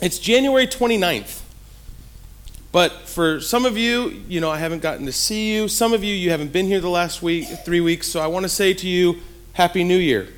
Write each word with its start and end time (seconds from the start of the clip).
It's 0.00 0.18
January 0.18 0.66
29th. 0.66 1.42
But 2.70 3.08
for 3.08 3.40
some 3.40 3.64
of 3.64 3.76
you, 3.76 4.22
you 4.28 4.40
know, 4.40 4.50
I 4.50 4.58
haven't 4.58 4.80
gotten 4.80 5.06
to 5.06 5.12
see 5.12 5.52
you. 5.52 5.68
Some 5.68 5.92
of 5.92 6.04
you, 6.04 6.14
you 6.14 6.30
haven't 6.30 6.52
been 6.52 6.66
here 6.66 6.80
the 6.80 6.88
last 6.88 7.22
week, 7.22 7.48
three 7.64 7.80
weeks. 7.80 8.06
So 8.06 8.20
I 8.20 8.26
want 8.26 8.44
to 8.44 8.48
say 8.48 8.74
to 8.74 8.88
you, 8.88 9.16
Happy 9.54 9.84
New 9.84 9.96
Year. 9.96 10.28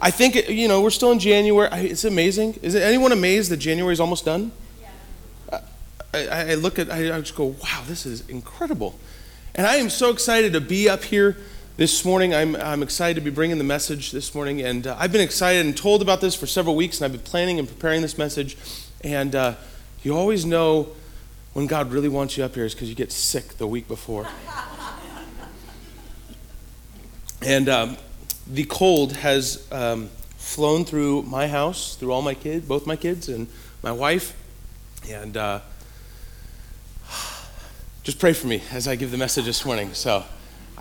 I 0.00 0.10
think, 0.10 0.48
you 0.48 0.68
know, 0.68 0.80
we're 0.80 0.90
still 0.90 1.12
in 1.12 1.18
January. 1.18 1.68
It's 1.72 2.04
amazing. 2.04 2.58
Is 2.62 2.74
anyone 2.74 3.12
amazed 3.12 3.50
that 3.50 3.58
January 3.58 3.92
is 3.92 4.00
almost 4.00 4.24
done? 4.24 4.52
Yeah. 5.50 5.60
I, 6.14 6.52
I, 6.52 6.54
look 6.54 6.78
at, 6.78 6.90
I 6.90 7.20
just 7.20 7.36
go, 7.36 7.54
wow, 7.62 7.82
this 7.86 8.04
is 8.04 8.28
incredible. 8.28 8.98
And 9.54 9.66
I 9.66 9.76
am 9.76 9.90
so 9.90 10.10
excited 10.10 10.54
to 10.54 10.62
be 10.62 10.88
up 10.88 11.04
here 11.04 11.36
this 11.76 12.06
morning. 12.06 12.34
I'm, 12.34 12.56
I'm 12.56 12.82
excited 12.82 13.16
to 13.16 13.20
be 13.20 13.28
bringing 13.28 13.58
the 13.58 13.64
message 13.64 14.10
this 14.10 14.34
morning. 14.34 14.62
And 14.62 14.86
uh, 14.86 14.96
I've 14.98 15.12
been 15.12 15.20
excited 15.20 15.66
and 15.66 15.76
told 15.76 16.00
about 16.00 16.22
this 16.22 16.34
for 16.34 16.46
several 16.46 16.74
weeks, 16.74 16.98
and 16.98 17.04
I've 17.04 17.12
been 17.12 17.30
planning 17.30 17.58
and 17.58 17.68
preparing 17.68 18.00
this 18.00 18.16
message. 18.16 18.56
And 19.04 19.34
uh, 19.34 19.56
you 20.02 20.16
always 20.16 20.46
know 20.46 20.88
when 21.52 21.66
God 21.66 21.92
really 21.92 22.08
wants 22.08 22.38
you 22.38 22.44
up 22.44 22.54
here 22.54 22.64
is 22.64 22.72
because 22.72 22.88
you 22.88 22.94
get 22.94 23.12
sick 23.12 23.58
the 23.58 23.66
week 23.66 23.88
before. 23.88 24.26
and 27.42 27.68
um, 27.68 27.98
the 28.46 28.64
cold 28.64 29.12
has 29.12 29.70
um, 29.70 30.08
flown 30.38 30.86
through 30.86 31.24
my 31.24 31.46
house, 31.46 31.96
through 31.96 32.10
all 32.10 32.22
my 32.22 32.34
kids, 32.34 32.66
both 32.66 32.86
my 32.86 32.96
kids, 32.96 33.28
and 33.28 33.48
my 33.82 33.92
wife. 33.92 34.34
And 35.10 35.36
uh, 35.36 35.60
just 38.02 38.18
pray 38.18 38.32
for 38.32 38.46
me 38.46 38.62
as 38.72 38.88
I 38.88 38.96
give 38.96 39.10
the 39.10 39.18
message 39.18 39.44
this 39.44 39.64
morning. 39.64 39.94
So. 39.94 40.24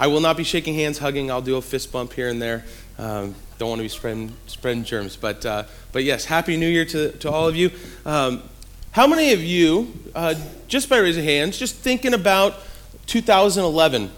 I 0.02 0.08
will 0.08 0.22
not 0.22 0.38
be 0.38 0.44
shaking 0.44 0.74
hands, 0.74 0.98
hugging. 0.98 1.30
I'll 1.30 1.42
do 1.42 1.58
a 1.58 1.62
fist 1.62 1.92
bump 1.92 2.14
here 2.14 2.30
and 2.30 2.42
there. 2.42 2.66
Um, 2.98 3.36
don't 3.60 3.70
want 3.70 3.80
to 3.80 3.84
be 3.84 3.90
spreading, 3.90 4.34
spreading 4.48 4.84
germs. 4.84 5.16
But, 5.16 5.46
uh, 5.46 5.66
but 5.92 6.04
yes, 6.04 6.26
Happy 6.26 6.58
New 6.58 6.68
Year 6.68 6.86
to, 6.86 7.12
to 7.20 7.30
all 7.30 7.48
of 7.48 7.56
you. 7.56 7.70
Um, 8.06 8.42
how 8.94 9.06
many 9.06 9.34
of 9.34 9.44
you, 9.44 9.94
uh, 10.16 10.36
just 10.68 10.90
by 10.90 10.98
raising 10.98 11.24
hands, 11.24 11.58
just 11.58 11.76
thinking 11.76 12.14
about 12.14 12.56
2011, 13.08 14.10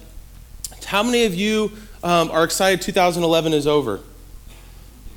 how 0.86 1.04
many 1.04 1.26
of 1.26 1.36
you 1.36 1.72
um, 2.04 2.31
are 2.31 2.44
excited 2.44 2.81
2011 2.81 3.54
is 3.54 3.68
over? 3.68 4.00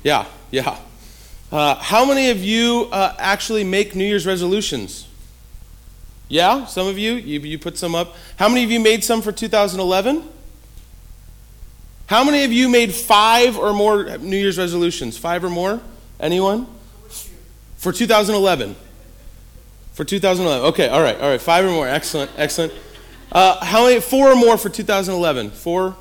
Yeah, 0.03 0.25
yeah. 0.51 0.77
Uh, 1.49 1.75
how 1.75 2.03
many 2.03 2.29
of 2.29 2.43
you 2.43 2.89
uh, 2.91 3.15
actually 3.19 3.63
make 3.63 3.95
New 3.95 4.03
Year's 4.05 4.25
resolutions? 4.25 5.06
Yeah, 6.29 6.65
some 6.65 6.87
of 6.87 6.97
you, 6.97 7.13
you, 7.13 7.39
you 7.39 7.57
put 7.57 7.77
some 7.77 7.95
up. 7.95 8.15
How 8.37 8.49
many 8.49 8.63
of 8.63 8.71
you 8.71 8.79
made 8.79 9.03
some 9.03 9.21
for 9.21 9.31
2011? 9.31 10.23
How 12.07 12.23
many 12.23 12.43
of 12.43 12.51
you 12.51 12.69
made 12.69 12.93
five 12.93 13.57
or 13.57 13.73
more 13.73 14.17
New 14.17 14.37
Year's 14.37 14.57
resolutions? 14.57 15.17
Five 15.17 15.43
or 15.43 15.49
more? 15.49 15.81
Anyone? 16.19 16.67
For 17.77 17.91
2011. 17.91 18.75
For 19.93 20.03
2011. 20.03 20.67
Okay, 20.69 20.87
all 20.89 21.01
right, 21.01 21.19
all 21.19 21.29
right. 21.29 21.41
Five 21.41 21.65
or 21.65 21.71
more. 21.71 21.87
Excellent, 21.87 22.31
excellent. 22.37 22.73
Uh, 23.31 23.63
how 23.63 23.85
many? 23.85 23.99
Four 23.99 24.31
or 24.31 24.35
more 24.35 24.57
for 24.57 24.69
2011? 24.69 25.51
Four? 25.51 25.95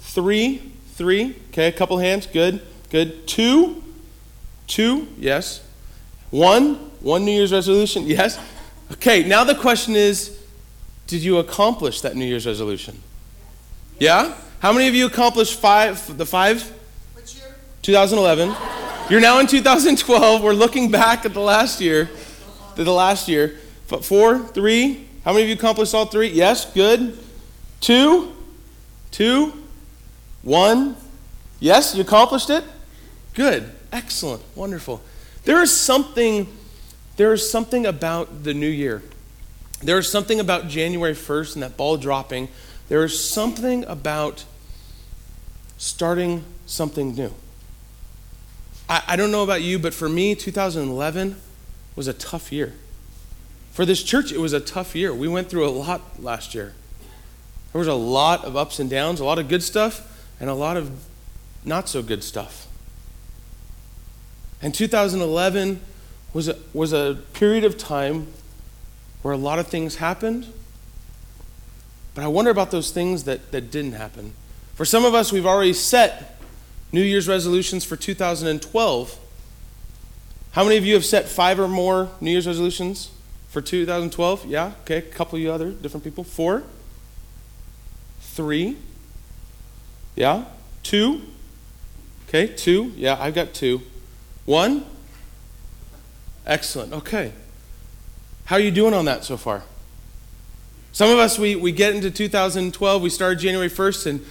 Three? 0.00 0.58
Three? 0.94 1.36
Okay, 1.50 1.68
a 1.68 1.72
couple 1.72 1.98
hands. 1.98 2.26
Good, 2.26 2.62
good. 2.90 3.26
Two? 3.26 3.82
Two? 4.66 5.08
Yes. 5.18 5.62
One? 6.30 6.74
One 7.00 7.24
New 7.24 7.32
Year's 7.32 7.52
resolution? 7.52 8.06
Yes. 8.06 8.38
Okay, 8.92 9.24
now 9.26 9.44
the 9.44 9.54
question 9.54 9.96
is 9.96 10.38
did 11.06 11.22
you 11.22 11.38
accomplish 11.38 12.00
that 12.00 12.16
New 12.16 12.24
Year's 12.24 12.46
resolution? 12.46 13.00
Yeah? 13.98 14.34
How 14.60 14.72
many 14.72 14.88
of 14.88 14.94
you 14.94 15.06
accomplished 15.06 15.58
five, 15.60 16.16
the 16.16 16.26
five? 16.26 16.62
Which 17.14 17.36
year? 17.36 17.54
2011. 17.82 18.54
You're 19.08 19.20
now 19.20 19.38
in 19.38 19.46
2012. 19.46 20.42
We're 20.42 20.52
looking 20.52 20.90
back 20.90 21.24
at 21.24 21.32
the 21.32 21.40
last 21.40 21.80
year. 21.80 22.10
The 22.74 22.90
last 22.90 23.28
year. 23.28 23.58
Four, 23.86 24.40
three. 24.40 25.06
How 25.24 25.32
many 25.32 25.44
of 25.44 25.48
you 25.48 25.54
accomplished 25.54 25.94
all 25.94 26.06
three? 26.06 26.28
Yes, 26.28 26.72
good. 26.72 27.16
Two, 27.80 28.32
two, 29.12 29.52
one. 30.42 30.96
Yes, 31.60 31.94
you 31.94 32.02
accomplished 32.02 32.50
it? 32.50 32.64
Good. 33.34 33.70
Excellent. 33.92 34.42
Wonderful. 34.54 35.00
There 35.44 35.62
is 35.62 35.74
something, 35.74 36.48
there 37.16 37.32
is 37.32 37.48
something 37.48 37.86
about 37.86 38.44
the 38.44 38.54
new 38.54 38.68
year. 38.68 39.02
There 39.82 39.98
is 39.98 40.10
something 40.10 40.40
about 40.40 40.68
January 40.68 41.14
1st 41.14 41.54
and 41.54 41.62
that 41.62 41.76
ball 41.76 41.96
dropping 41.96 42.48
there 42.88 43.04
is 43.04 43.18
something 43.18 43.84
about 43.84 44.44
starting 45.76 46.44
something 46.66 47.14
new. 47.14 47.32
I, 48.88 49.02
I 49.08 49.16
don't 49.16 49.32
know 49.32 49.42
about 49.42 49.62
you, 49.62 49.78
but 49.78 49.92
for 49.92 50.08
me, 50.08 50.34
2011 50.34 51.36
was 51.96 52.06
a 52.06 52.12
tough 52.12 52.52
year. 52.52 52.74
For 53.72 53.84
this 53.84 54.02
church, 54.02 54.32
it 54.32 54.38
was 54.38 54.52
a 54.52 54.60
tough 54.60 54.94
year. 54.94 55.12
We 55.12 55.28
went 55.28 55.50
through 55.50 55.68
a 55.68 55.70
lot 55.70 56.22
last 56.22 56.54
year. 56.54 56.74
There 57.72 57.78
was 57.78 57.88
a 57.88 57.94
lot 57.94 58.44
of 58.44 58.56
ups 58.56 58.78
and 58.78 58.88
downs, 58.88 59.20
a 59.20 59.24
lot 59.24 59.38
of 59.38 59.48
good 59.48 59.62
stuff, 59.62 60.28
and 60.40 60.48
a 60.48 60.54
lot 60.54 60.76
of 60.76 61.04
not 61.64 61.88
so 61.88 62.02
good 62.02 62.22
stuff. 62.22 62.68
And 64.62 64.72
2011 64.74 65.80
was 66.32 66.48
a, 66.48 66.56
was 66.72 66.92
a 66.92 67.18
period 67.32 67.64
of 67.64 67.78
time 67.78 68.26
where 69.22 69.34
a 69.34 69.38
lot 69.38 69.58
of 69.58 69.66
things 69.68 69.96
happened 69.96 70.46
but 72.16 72.24
I 72.24 72.28
wonder 72.28 72.50
about 72.50 72.70
those 72.70 72.90
things 72.90 73.24
that, 73.24 73.52
that 73.52 73.70
didn't 73.70 73.92
happen. 73.92 74.32
For 74.74 74.86
some 74.86 75.04
of 75.04 75.14
us, 75.14 75.32
we've 75.32 75.44
already 75.44 75.74
set 75.74 76.40
New 76.90 77.02
Year's 77.02 77.28
resolutions 77.28 77.84
for 77.84 77.94
2012. 77.94 79.18
How 80.52 80.64
many 80.64 80.78
of 80.78 80.86
you 80.86 80.94
have 80.94 81.04
set 81.04 81.28
five 81.28 81.60
or 81.60 81.68
more 81.68 82.10
New 82.22 82.30
Year's 82.30 82.46
resolutions 82.46 83.10
for 83.48 83.60
2012? 83.60 84.46
Yeah? 84.46 84.72
Okay, 84.80 84.96
a 84.96 85.02
couple 85.02 85.36
of 85.36 85.42
you 85.42 85.52
other 85.52 85.70
different 85.70 86.04
people. 86.04 86.24
Four? 86.24 86.62
Three? 88.20 88.78
Yeah? 90.14 90.46
Two? 90.82 91.20
Okay, 92.28 92.46
two? 92.46 92.94
Yeah, 92.96 93.18
I've 93.20 93.34
got 93.34 93.52
two. 93.52 93.82
One? 94.46 94.86
Excellent. 96.46 96.92
Okay. 96.92 97.32
How 98.44 98.56
are 98.56 98.60
you 98.60 98.70
doing 98.70 98.94
on 98.94 99.06
that 99.06 99.24
so 99.24 99.36
far? 99.36 99.64
Some 100.92 101.10
of 101.10 101.18
us, 101.18 101.38
we, 101.38 101.56
we 101.56 101.72
get 101.72 101.94
into 101.94 102.10
2012, 102.10 103.02
we 103.02 103.10
started 103.10 103.38
January 103.38 103.68
1st, 103.68 104.06
and 104.06 104.26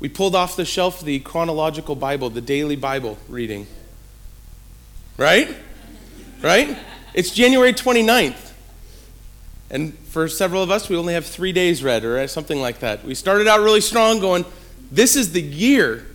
we 0.00 0.08
pulled 0.08 0.34
off 0.34 0.56
the 0.56 0.64
shelf 0.64 1.00
the 1.02 1.20
chronological 1.20 1.94
Bible, 1.94 2.30
the 2.30 2.40
daily 2.40 2.76
Bible 2.76 3.18
reading. 3.28 3.66
Right? 5.16 5.54
Right? 6.42 6.76
It's 7.14 7.30
January 7.30 7.72
29th. 7.72 8.52
And 9.70 9.96
for 9.98 10.28
several 10.28 10.62
of 10.62 10.70
us, 10.70 10.88
we 10.88 10.96
only 10.96 11.14
have 11.14 11.26
three 11.26 11.52
days 11.52 11.82
read 11.82 12.04
or 12.04 12.26
something 12.28 12.60
like 12.60 12.80
that. 12.80 13.04
We 13.04 13.14
started 13.14 13.46
out 13.46 13.60
really 13.60 13.80
strong, 13.80 14.20
going, 14.20 14.44
This 14.90 15.16
is 15.16 15.32
the 15.32 15.42
year. 15.42 16.06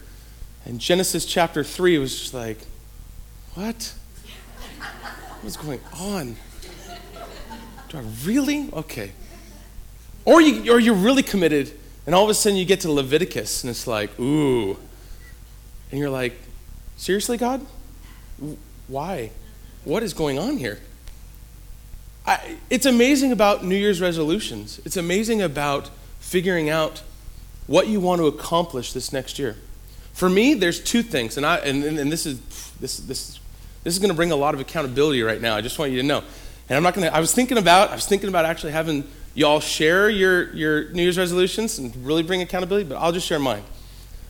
And 0.65 0.79
Genesis 0.79 1.25
chapter 1.25 1.63
3 1.63 1.97
was 1.97 2.19
just 2.19 2.33
like, 2.33 2.59
What? 3.53 3.93
What's 5.41 5.57
going 5.57 5.79
on? 5.99 6.35
Do 7.89 7.97
I 7.97 8.03
really? 8.23 8.69
Okay. 8.73 9.11
Or, 10.23 10.39
you, 10.39 10.71
or 10.71 10.79
you're 10.79 10.93
really 10.93 11.23
committed, 11.23 11.71
and 12.05 12.13
all 12.13 12.23
of 12.23 12.29
a 12.29 12.35
sudden 12.35 12.59
you 12.59 12.65
get 12.65 12.81
to 12.81 12.91
Leviticus, 12.91 13.63
and 13.63 13.71
it's 13.71 13.87
like, 13.87 14.17
ooh. 14.19 14.77
And 15.89 15.99
you're 15.99 16.11
like, 16.11 16.39
seriously, 16.95 17.37
God? 17.37 17.65
Why? 18.87 19.31
What 19.83 20.03
is 20.03 20.13
going 20.13 20.37
on 20.37 20.57
here? 20.57 20.79
I, 22.25 22.57
it's 22.69 22.85
amazing 22.85 23.31
about 23.31 23.65
New 23.65 23.75
Year's 23.75 23.99
resolutions. 23.99 24.79
It's 24.85 24.95
amazing 24.95 25.41
about 25.41 25.89
figuring 26.19 26.69
out 26.69 27.01
what 27.65 27.87
you 27.87 27.99
want 27.99 28.21
to 28.21 28.27
accomplish 28.27 28.93
this 28.93 29.11
next 29.11 29.39
year. 29.39 29.55
For 30.13 30.29
me, 30.29 30.53
there's 30.53 30.79
two 30.79 31.01
things, 31.01 31.35
and, 31.35 31.45
I, 31.47 31.57
and, 31.57 31.83
and 31.83 32.11
this 32.11 32.27
is 32.27 32.39
this, 32.79 32.97
this, 32.97 33.39
this 33.83 33.93
is 33.93 33.99
going 33.99 34.09
to 34.09 34.15
bring 34.15 34.31
a 34.31 34.35
lot 34.35 34.53
of 34.53 34.59
accountability 34.59 35.23
right 35.23 35.41
now. 35.41 35.55
I 35.55 35.61
just 35.61 35.79
want 35.79 35.91
you 35.91 36.01
to 36.01 36.07
know. 36.07 36.23
And 36.69 36.77
I'm 36.77 36.83
not 36.83 36.93
going 36.93 37.07
to, 37.09 37.15
I 37.15 37.19
was 37.19 37.33
thinking 37.33 37.57
about, 37.57 37.89
I 37.89 37.95
was 37.95 38.05
thinking 38.05 38.29
about 38.29 38.45
actually 38.45 38.71
having 38.71 39.03
y'all 39.33 39.59
share 39.59 40.09
your, 40.09 40.53
your 40.53 40.89
New 40.91 41.01
Year's 41.03 41.17
resolutions 41.17 41.79
and 41.79 41.95
really 42.05 42.23
bring 42.23 42.41
accountability, 42.41 42.87
but 42.87 42.97
I'll 42.97 43.11
just 43.11 43.27
share 43.27 43.39
mine. 43.39 43.63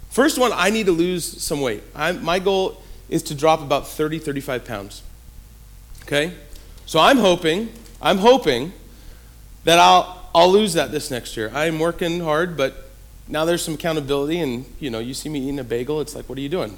First 0.10 0.38
one, 0.38 0.52
I 0.54 0.70
need 0.70 0.86
to 0.88 0.92
lose 0.92 1.26
some 1.42 1.62
weight. 1.62 1.84
I, 1.96 2.12
my 2.12 2.40
goal 2.40 2.82
is 3.10 3.24
to 3.24 3.36
drop 3.36 3.62
about 3.62 3.88
30, 3.88 4.20
35 4.20 4.66
pounds. 4.66 5.04
Okay? 6.04 6.34
So 6.86 7.00
I'm 7.00 7.18
hoping, 7.18 7.70
I'm 8.02 8.18
hoping 8.18 8.74
that 9.64 9.80
I'll, 9.80 10.30
I'll 10.34 10.52
lose 10.52 10.74
that 10.74 10.92
this 10.92 11.12
next 11.12 11.38
year. 11.38 11.52
I'm 11.54 11.80
working 11.80 12.22
hard, 12.22 12.58
but 12.58 12.90
now 13.28 13.46
there's 13.46 13.64
some 13.64 13.76
accountability, 13.76 14.40
and 14.40 14.66
you 14.80 14.90
know, 14.90 15.00
you 15.00 15.14
see 15.14 15.30
me 15.30 15.40
eating 15.40 15.60
a 15.60 15.64
bagel, 15.64 16.02
it's 16.02 16.16
like, 16.16 16.28
what 16.28 16.38
are 16.38 16.42
you 16.42 16.50
doing? 16.50 16.78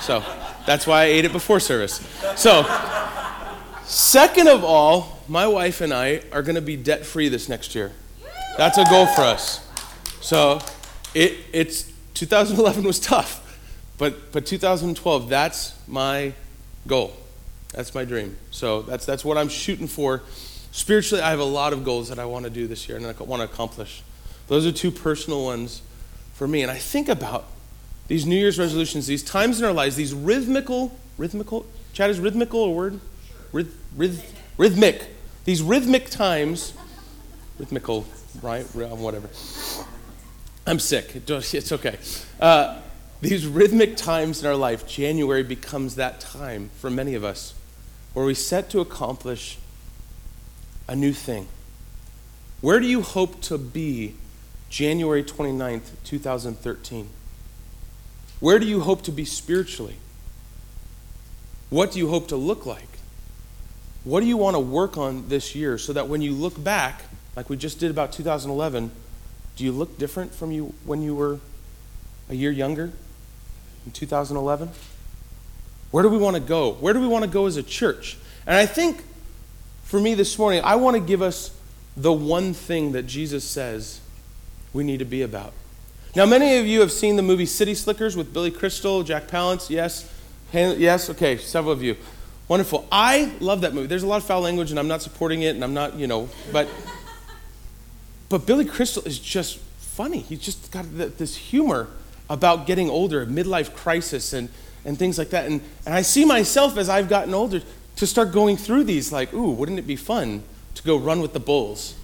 So 0.00 0.24
that's 0.66 0.86
why 0.86 1.02
I 1.02 1.04
ate 1.06 1.24
it 1.24 1.32
before 1.32 1.60
service. 1.60 2.00
So, 2.36 2.64
second 3.84 4.48
of 4.48 4.64
all, 4.64 5.20
my 5.28 5.46
wife 5.46 5.80
and 5.80 5.92
I 5.92 6.22
are 6.32 6.42
going 6.42 6.56
to 6.56 6.62
be 6.62 6.76
debt 6.76 7.06
free 7.06 7.28
this 7.28 7.48
next 7.48 7.74
year. 7.74 7.92
That's 8.56 8.78
a 8.78 8.84
goal 8.84 9.06
for 9.06 9.22
us. 9.22 9.66
So 10.20 10.60
it, 11.14 11.38
it's 11.52 11.90
2011 12.14 12.84
was 12.84 13.00
tough, 13.00 13.58
but 13.98 14.32
but 14.32 14.46
2012 14.46 15.28
that's 15.28 15.74
my 15.88 16.32
goal. 16.86 17.14
That's 17.72 17.94
my 17.94 18.04
dream. 18.04 18.36
So 18.50 18.82
that's 18.82 19.06
that's 19.06 19.24
what 19.24 19.38
I'm 19.38 19.48
shooting 19.48 19.88
for. 19.88 20.22
Spiritually, 20.70 21.22
I 21.22 21.30
have 21.30 21.40
a 21.40 21.44
lot 21.44 21.72
of 21.72 21.84
goals 21.84 22.08
that 22.08 22.18
I 22.18 22.24
want 22.24 22.44
to 22.44 22.50
do 22.50 22.66
this 22.66 22.88
year 22.88 22.96
and 22.96 23.06
I 23.06 23.12
want 23.22 23.40
to 23.40 23.44
accomplish. 23.44 24.02
Those 24.48 24.66
are 24.66 24.72
two 24.72 24.90
personal 24.90 25.44
ones 25.44 25.82
for 26.34 26.46
me. 26.46 26.62
And 26.62 26.70
I 26.70 26.78
think 26.78 27.08
about 27.08 27.44
these 28.08 28.26
New 28.26 28.36
Year's 28.36 28.58
resolutions, 28.58 29.06
these 29.06 29.22
times 29.22 29.58
in 29.58 29.64
our 29.64 29.72
lives, 29.72 29.96
these 29.96 30.12
rhythmical, 30.12 30.96
rhythmical, 31.18 31.66
Chad, 31.92 32.08
is 32.08 32.18
rhythmical 32.18 32.64
a 32.64 32.70
word? 32.70 33.00
Ryth, 33.52 33.70
ryth, 33.96 34.22
rhythmic. 34.56 35.08
These 35.44 35.62
rhythmic 35.62 36.08
times, 36.08 36.72
rhythmical, 37.58 38.06
right? 38.40 38.64
Whatever. 38.74 39.28
I'm 40.66 40.78
sick. 40.78 41.14
It's 41.14 41.72
okay. 41.72 41.98
Uh, 42.40 42.80
these 43.20 43.46
rhythmic 43.46 43.96
times 43.96 44.40
in 44.40 44.46
our 44.46 44.56
life, 44.56 44.86
January 44.86 45.42
becomes 45.42 45.96
that 45.96 46.20
time 46.20 46.70
for 46.78 46.88
many 46.88 47.14
of 47.14 47.24
us 47.24 47.54
where 48.14 48.24
we 48.24 48.34
set 48.34 48.70
to 48.70 48.80
accomplish 48.80 49.58
a 50.88 50.96
new 50.96 51.12
thing. 51.12 51.48
Where 52.60 52.80
do 52.80 52.86
you 52.86 53.02
hope 53.02 53.40
to 53.42 53.58
be 53.58 54.14
January 54.70 55.24
29th, 55.24 55.90
2013? 56.04 57.08
Where 58.42 58.58
do 58.58 58.66
you 58.66 58.80
hope 58.80 59.02
to 59.02 59.12
be 59.12 59.24
spiritually? 59.24 59.98
What 61.70 61.92
do 61.92 62.00
you 62.00 62.08
hope 62.08 62.26
to 62.28 62.36
look 62.36 62.66
like? 62.66 62.88
What 64.02 64.18
do 64.18 64.26
you 64.26 64.36
want 64.36 64.56
to 64.56 64.58
work 64.58 64.98
on 64.98 65.28
this 65.28 65.54
year 65.54 65.78
so 65.78 65.92
that 65.92 66.08
when 66.08 66.22
you 66.22 66.32
look 66.32 66.60
back, 66.60 67.02
like 67.36 67.48
we 67.48 67.56
just 67.56 67.78
did 67.78 67.88
about 67.88 68.12
2011, 68.12 68.90
do 69.54 69.62
you 69.62 69.70
look 69.70 69.96
different 69.96 70.34
from 70.34 70.50
you 70.50 70.74
when 70.84 71.02
you 71.02 71.14
were 71.14 71.38
a 72.28 72.34
year 72.34 72.50
younger 72.50 72.90
in 73.86 73.92
2011? 73.92 74.70
Where 75.92 76.02
do 76.02 76.08
we 76.08 76.18
want 76.18 76.34
to 76.34 76.42
go? 76.42 76.72
Where 76.72 76.92
do 76.92 77.00
we 77.00 77.06
want 77.06 77.24
to 77.24 77.30
go 77.30 77.46
as 77.46 77.56
a 77.56 77.62
church? 77.62 78.18
And 78.44 78.56
I 78.56 78.66
think 78.66 79.04
for 79.84 80.00
me 80.00 80.14
this 80.14 80.36
morning, 80.36 80.62
I 80.64 80.74
want 80.74 80.96
to 80.96 81.00
give 81.00 81.22
us 81.22 81.56
the 81.96 82.12
one 82.12 82.54
thing 82.54 82.90
that 82.90 83.04
Jesus 83.04 83.44
says 83.44 84.00
we 84.72 84.82
need 84.82 84.98
to 84.98 85.04
be 85.04 85.22
about. 85.22 85.52
Now, 86.14 86.26
many 86.26 86.58
of 86.58 86.66
you 86.66 86.80
have 86.80 86.92
seen 86.92 87.16
the 87.16 87.22
movie 87.22 87.46
City 87.46 87.74
Slickers 87.74 88.16
with 88.16 88.34
Billy 88.34 88.50
Crystal, 88.50 89.02
Jack 89.02 89.28
Palance. 89.28 89.70
Yes? 89.70 90.12
Yes? 90.52 91.08
Okay, 91.08 91.38
several 91.38 91.72
of 91.72 91.82
you. 91.82 91.96
Wonderful. 92.48 92.86
I 92.92 93.32
love 93.40 93.62
that 93.62 93.72
movie. 93.72 93.86
There's 93.86 94.02
a 94.02 94.06
lot 94.06 94.18
of 94.18 94.24
foul 94.24 94.42
language, 94.42 94.70
and 94.70 94.78
I'm 94.78 94.88
not 94.88 95.00
supporting 95.00 95.40
it, 95.40 95.54
and 95.54 95.64
I'm 95.64 95.72
not, 95.72 95.96
you 95.96 96.06
know, 96.06 96.28
but 96.52 96.68
but 98.28 98.46
Billy 98.46 98.66
Crystal 98.66 99.02
is 99.04 99.18
just 99.18 99.58
funny. 99.78 100.20
He's 100.20 100.40
just 100.40 100.70
got 100.70 100.84
this 100.96 101.36
humor 101.36 101.88
about 102.28 102.66
getting 102.66 102.90
older, 102.90 103.24
midlife 103.26 103.74
crisis, 103.74 104.34
and, 104.34 104.50
and 104.84 104.98
things 104.98 105.16
like 105.18 105.30
that. 105.30 105.46
And, 105.46 105.60
and 105.86 105.94
I 105.94 106.02
see 106.02 106.24
myself 106.24 106.76
as 106.76 106.88
I've 106.88 107.08
gotten 107.08 107.32
older 107.32 107.62
to 107.96 108.06
start 108.06 108.32
going 108.32 108.56
through 108.56 108.84
these, 108.84 109.12
like, 109.12 109.32
ooh, 109.32 109.50
wouldn't 109.50 109.78
it 109.78 109.86
be 109.86 109.96
fun 109.96 110.42
to 110.74 110.82
go 110.82 110.96
run 110.96 111.20
with 111.20 111.32
the 111.34 111.40
bulls? 111.40 111.94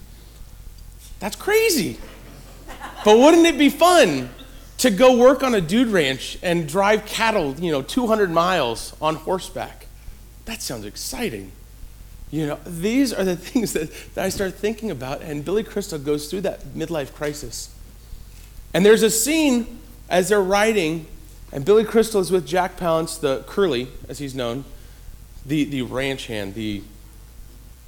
That's 1.18 1.36
crazy. 1.36 1.98
But 3.04 3.18
wouldn't 3.18 3.46
it 3.46 3.58
be 3.58 3.68
fun 3.68 4.30
to 4.78 4.90
go 4.90 5.16
work 5.16 5.42
on 5.42 5.54
a 5.54 5.60
dude 5.60 5.88
ranch 5.88 6.38
and 6.42 6.68
drive 6.68 7.06
cattle, 7.06 7.54
you 7.58 7.70
know, 7.72 7.82
200 7.82 8.30
miles 8.30 8.94
on 9.00 9.16
horseback? 9.16 9.86
That 10.44 10.62
sounds 10.62 10.84
exciting. 10.84 11.52
You 12.30 12.46
know, 12.46 12.58
these 12.66 13.12
are 13.12 13.24
the 13.24 13.36
things 13.36 13.72
that, 13.72 13.90
that 14.14 14.24
I 14.24 14.28
start 14.28 14.54
thinking 14.54 14.90
about, 14.90 15.22
and 15.22 15.44
Billy 15.44 15.64
Crystal 15.64 15.98
goes 15.98 16.30
through 16.30 16.42
that 16.42 16.60
midlife 16.74 17.14
crisis. 17.14 17.74
And 18.74 18.84
there's 18.84 19.02
a 19.02 19.10
scene 19.10 19.78
as 20.08 20.28
they're 20.28 20.42
riding, 20.42 21.06
and 21.52 21.64
Billy 21.64 21.84
Crystal 21.84 22.20
is 22.20 22.30
with 22.30 22.46
Jack 22.46 22.76
Palance, 22.76 23.18
the 23.18 23.44
Curly, 23.46 23.88
as 24.08 24.18
he's 24.18 24.34
known, 24.34 24.64
the, 25.46 25.64
the 25.64 25.82
ranch 25.82 26.26
hand, 26.26 26.54
the, 26.54 26.82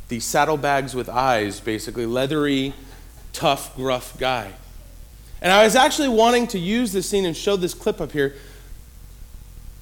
the 0.09 0.21
saddlebags 0.21 0.95
with 0.95 1.09
eyes, 1.09 1.61
basically, 1.61 2.07
leathery, 2.07 2.73
tough, 3.33 3.77
gruff 3.77 4.17
guy. 4.19 4.53
And 5.43 5.53
I 5.53 5.65
was 5.65 5.75
actually 5.75 6.09
wanting 6.09 6.47
to 6.49 6.59
use 6.59 6.93
this 6.93 7.09
scene 7.09 7.25
and 7.25 7.37
show 7.37 7.57
this 7.57 7.75
clip 7.75 8.01
up 8.01 8.13
here, 8.13 8.35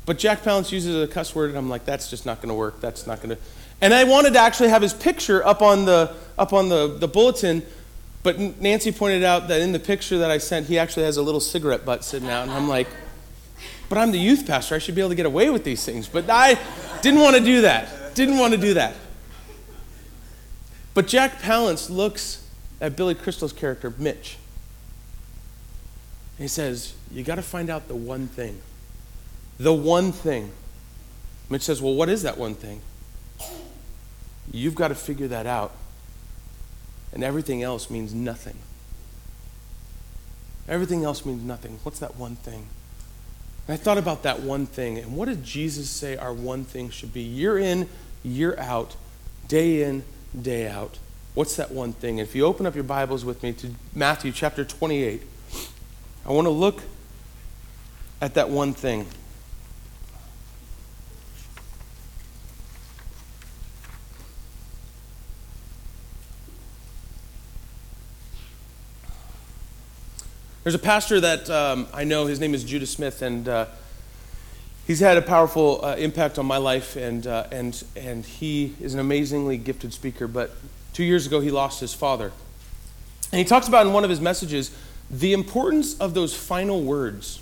but 0.07 0.19
Jack 0.19 0.43
Palance 0.43 0.73
uses 0.73 1.03
a 1.03 1.07
cuss 1.07 1.35
word, 1.35 1.51
and 1.51 1.59
I'm 1.59 1.69
like, 1.69 1.85
that's 1.85 2.09
just 2.09 2.25
not 2.25 2.41
going 2.41 2.49
to 2.49 2.55
work. 2.55 2.81
That's 2.81 3.07
not 3.07 3.21
going 3.21 3.37
to. 3.37 3.43
And 3.81 3.93
I 3.93 4.05
wanted 4.05 4.33
to 4.33 4.39
actually 4.39 4.71
have 4.71 4.83
his 4.83 4.95
picture 4.95 5.45
up 5.45 5.61
on 5.61 5.85
the, 5.85 6.15
up 6.39 6.53
on 6.53 6.69
the, 6.69 6.97
the 6.99 7.09
bulletin, 7.09 7.63
but 8.23 8.39
Nancy 8.39 8.91
pointed 8.91 9.23
out 9.23 9.49
that 9.49 9.61
in 9.61 9.73
the 9.73 9.79
picture 9.79 10.19
that 10.19 10.31
I 10.31 10.39
sent, 10.39 10.67
he 10.67 10.79
actually 10.79 11.05
has 11.05 11.17
a 11.17 11.23
little 11.23 11.41
cigarette 11.41 11.85
butt 11.85 12.05
sitting 12.05 12.29
out. 12.29 12.43
And 12.43 12.53
I'm 12.53 12.69
like, 12.69 12.89
but 13.89 13.99
I'm 13.99 14.11
the 14.11 14.19
youth 14.19 14.47
pastor. 14.47 14.75
I 14.75 14.79
should 14.79 14.95
be 14.95 15.01
able 15.01 15.11
to 15.11 15.15
get 15.15 15.27
away 15.27 15.51
with 15.51 15.65
these 15.65 15.85
things. 15.85 16.09
But 16.09 16.29
I 16.29 16.59
didn't 17.01 17.21
want 17.21 17.37
to 17.37 17.43
do 17.43 17.63
that. 17.63 18.15
Didn't 18.15 18.39
want 18.39 18.53
to 18.55 18.61
do 18.61 18.75
that. 18.75 18.95
But 20.95 21.07
Jack 21.07 21.41
Palance 21.41 21.89
looks 21.89 22.45
at 22.81 22.97
Billy 22.97 23.15
Crystal's 23.15 23.53
character, 23.53 23.93
Mitch. 23.99 24.37
And 26.39 26.45
he 26.45 26.49
says, 26.49 26.95
You 27.11 27.25
got 27.25 27.35
to 27.35 27.43
find 27.43 27.69
out 27.69 27.89
the 27.89 27.97
one 27.97 28.29
thing. 28.29 28.61
The 29.59 29.75
one 29.75 30.13
thing. 30.13 30.53
Mitch 31.51 31.63
says, 31.63 31.83
Well, 31.83 31.95
what 31.95 32.09
is 32.09 32.23
that 32.23 32.39
one 32.39 32.55
thing? 32.55 32.81
You've 34.53 34.77
got 34.77 34.89
to 34.89 34.95
figure 34.95 35.29
that 35.29 35.47
out. 35.47 35.73
And 37.13 37.25
everything 37.25 37.63
else 37.63 37.91
means 37.91 38.15
nothing. 38.15 38.57
Everything 40.69 41.05
else 41.05 41.27
means 41.27 41.43
nothing. 41.43 41.81
What's 41.83 41.99
that 41.99 42.17
one 42.17 42.37
thing? 42.37 42.69
And 43.67 43.75
I 43.75 43.77
thought 43.77 43.99
about 43.99 44.23
that 44.23 44.41
one 44.41 44.67
thing. 44.67 44.99
And 44.99 45.17
what 45.17 45.27
did 45.27 45.43
Jesus 45.43 45.91
say 45.91 46.17
our 46.17 46.33
one 46.33 46.65
thing 46.65 46.89
should 46.91 47.13
be? 47.13 47.23
Year 47.23 47.59
in, 47.59 47.89
year 48.23 48.57
out, 48.59 48.95
day 49.49 49.83
in, 49.83 50.05
day 50.41 50.69
out. 50.69 50.99
What's 51.35 51.57
that 51.57 51.73
one 51.73 51.95
thing? 51.95 52.19
If 52.19 52.35
you 52.35 52.45
open 52.45 52.65
up 52.65 52.75
your 52.75 52.85
Bibles 52.85 53.25
with 53.25 53.43
me 53.43 53.53
to 53.55 53.71
Matthew 53.95 54.31
chapter 54.31 54.65
28, 54.65 55.23
I 56.29 56.33
want 56.33 56.45
to 56.45 56.51
look 56.51 56.83
at 58.21 58.35
that 58.35 58.51
one 58.51 58.75
thing. 58.75 59.07
There's 70.65 70.75
a 70.75 70.79
pastor 70.79 71.19
that 71.19 71.49
um, 71.49 71.87
I 71.95 72.05
know, 72.05 72.27
his 72.27 72.41
name 72.41 72.53
is 72.53 72.63
Judah 72.63 72.85
Smith, 72.85 73.23
and 73.23 73.49
uh, 73.49 73.65
he's 74.87 75.01
had 75.01 75.17
a 75.17 75.23
powerful 75.23 75.83
uh, 75.83 75.97
impact 75.97 76.39
on 76.39 76.45
my 76.45 76.59
life, 76.59 76.95
and, 76.95 77.27
uh, 77.27 77.47
and, 77.51 77.83
and 77.97 78.27
he 78.27 78.75
is 78.83 78.93
an 78.93 79.01
amazingly 79.01 79.57
gifted 79.57 79.95
speaker. 79.95 80.29
But 80.29 80.51
two 80.93 81.05
years 81.05 81.27
ago, 81.27 81.41
he 81.41 81.51
lost 81.51 81.81
his 81.81 81.95
father. 81.95 82.33
And 83.33 83.39
he 83.39 83.47
talks 83.47 83.67
about 83.67 83.87
in 83.87 83.95
one 83.95 84.05
of 84.05 84.11
his 84.11 84.21
messages 84.21 84.77
the 85.11 85.33
importance 85.33 85.99
of 85.99 86.15
those 86.15 86.35
final 86.35 86.83
words, 86.83 87.41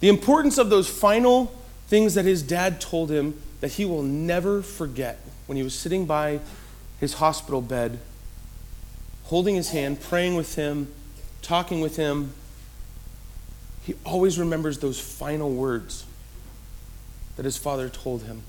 the 0.00 0.08
importance 0.08 0.58
of 0.58 0.70
those 0.70 0.88
final 0.88 1.54
things 1.88 2.14
that 2.14 2.24
his 2.24 2.42
dad 2.42 2.80
told 2.80 3.10
him 3.10 3.40
that 3.60 3.72
he 3.72 3.84
will 3.84 4.02
never 4.02 4.60
forget 4.62 5.18
when 5.46 5.56
he 5.56 5.62
was 5.62 5.74
sitting 5.74 6.04
by 6.04 6.40
his 7.00 7.14
hospital 7.14 7.62
bed, 7.62 7.98
holding 9.24 9.54
his 9.54 9.70
hand, 9.70 10.00
praying 10.00 10.34
with 10.34 10.56
him 10.56 10.88
talking 11.46 11.80
with 11.80 11.94
him, 11.94 12.32
he 13.84 13.94
always 14.04 14.36
remembers 14.36 14.78
those 14.80 14.98
final 14.98 15.52
words 15.52 16.04
that 17.36 17.44
his 17.44 17.56
father 17.56 17.88
told 17.88 18.22
him. 18.24 18.42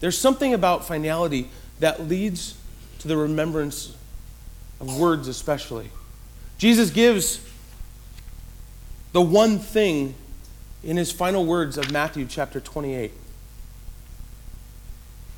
There's 0.00 0.16
something 0.16 0.54
about 0.54 0.86
finality 0.86 1.50
that 1.80 2.08
leads 2.08 2.56
to 3.00 3.08
the 3.08 3.16
remembrance 3.18 3.94
of 4.80 4.98
words, 4.98 5.28
especially. 5.28 5.90
Jesus 6.56 6.88
gives 6.88 7.46
the 9.12 9.22
one 9.22 9.58
thing 9.58 10.14
in 10.82 10.96
his 10.96 11.12
final 11.12 11.44
words 11.44 11.76
of 11.76 11.90
Matthew 11.90 12.26
chapter 12.26 12.60
28. 12.60 13.12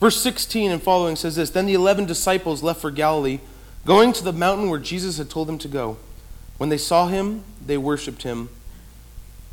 Verse 0.01 0.21
16 0.21 0.71
and 0.71 0.83
following 0.83 1.17
says 1.17 1.37
this 1.37 1.51
Then 1.51 1.67
the 1.67 1.75
eleven 1.75 2.07
disciples 2.07 2.63
left 2.63 2.81
for 2.81 2.91
Galilee, 2.91 3.39
going 3.87 4.13
to 4.13 4.25
the 4.25 4.33
mountain 4.33 4.69
where 4.69 4.81
Jesus 4.81 5.19
had 5.19 5.31
told 5.31 5.49
them 5.49 5.59
to 5.59 5.69
go. 5.69 5.97
When 6.59 6.69
they 6.69 6.79
saw 6.79 7.09
him, 7.09 7.45
they 7.65 7.79
worshiped 7.79 8.23
him, 8.23 8.49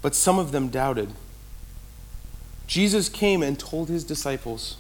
but 0.02 0.16
some 0.16 0.38
of 0.38 0.52
them 0.52 0.70
doubted. 0.70 1.12
Jesus 2.68 3.10
came 3.10 3.42
and 3.42 3.60
told 3.60 3.90
his 3.90 4.04
disciples, 4.04 4.78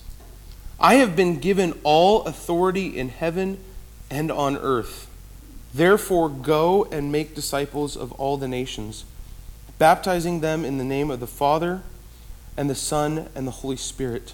I 0.79 0.95
have 0.95 1.15
been 1.15 1.39
given 1.39 1.77
all 1.83 2.23
authority 2.25 2.97
in 2.97 3.09
heaven 3.09 3.59
and 4.09 4.31
on 4.31 4.57
earth. 4.57 5.09
Therefore, 5.73 6.29
go 6.29 6.85
and 6.85 7.11
make 7.11 7.35
disciples 7.35 7.97
of 7.97 8.11
all 8.13 8.37
the 8.37 8.47
nations, 8.47 9.05
baptizing 9.79 10.41
them 10.41 10.63
in 10.63 10.77
the 10.77 10.83
name 10.83 11.09
of 11.09 11.19
the 11.19 11.27
Father, 11.27 11.81
and 12.55 12.69
the 12.69 12.75
Son, 12.75 13.29
and 13.33 13.47
the 13.47 13.51
Holy 13.51 13.77
Spirit. 13.77 14.33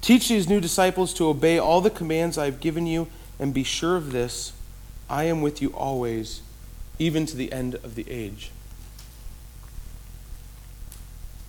Teach 0.00 0.28
these 0.28 0.48
new 0.48 0.60
disciples 0.60 1.12
to 1.14 1.28
obey 1.28 1.58
all 1.58 1.80
the 1.80 1.90
commands 1.90 2.38
I 2.38 2.46
have 2.46 2.60
given 2.60 2.86
you, 2.86 3.08
and 3.38 3.52
be 3.52 3.64
sure 3.64 3.96
of 3.96 4.12
this 4.12 4.52
I 5.10 5.24
am 5.24 5.42
with 5.42 5.60
you 5.60 5.70
always 5.70 6.40
even 6.98 7.26
to 7.26 7.36
the 7.36 7.52
end 7.52 7.74
of 7.76 7.94
the 7.94 8.08
age. 8.08 8.50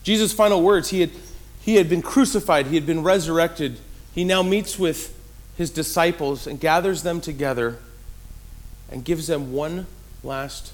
Jesus' 0.04 0.34
final 0.34 0.62
words, 0.62 0.90
he 0.90 1.02
had, 1.02 1.12
he 1.62 1.76
had 1.76 1.90
been 1.90 2.02
crucified, 2.02 2.68
he 2.68 2.76
had 2.76 2.86
been 2.86 3.04
resurrected. 3.04 3.80
He 4.14 4.24
now 4.24 4.44
meets 4.44 4.78
with 4.80 5.16
his 5.58 5.70
disciples 5.70 6.48
and 6.48 6.60
gathers 6.60 7.04
them 7.04 7.22
together 7.22 7.78
and 8.92 9.04
gives 9.04 9.28
them 9.28 9.52
one 9.52 9.88
last 10.24 10.74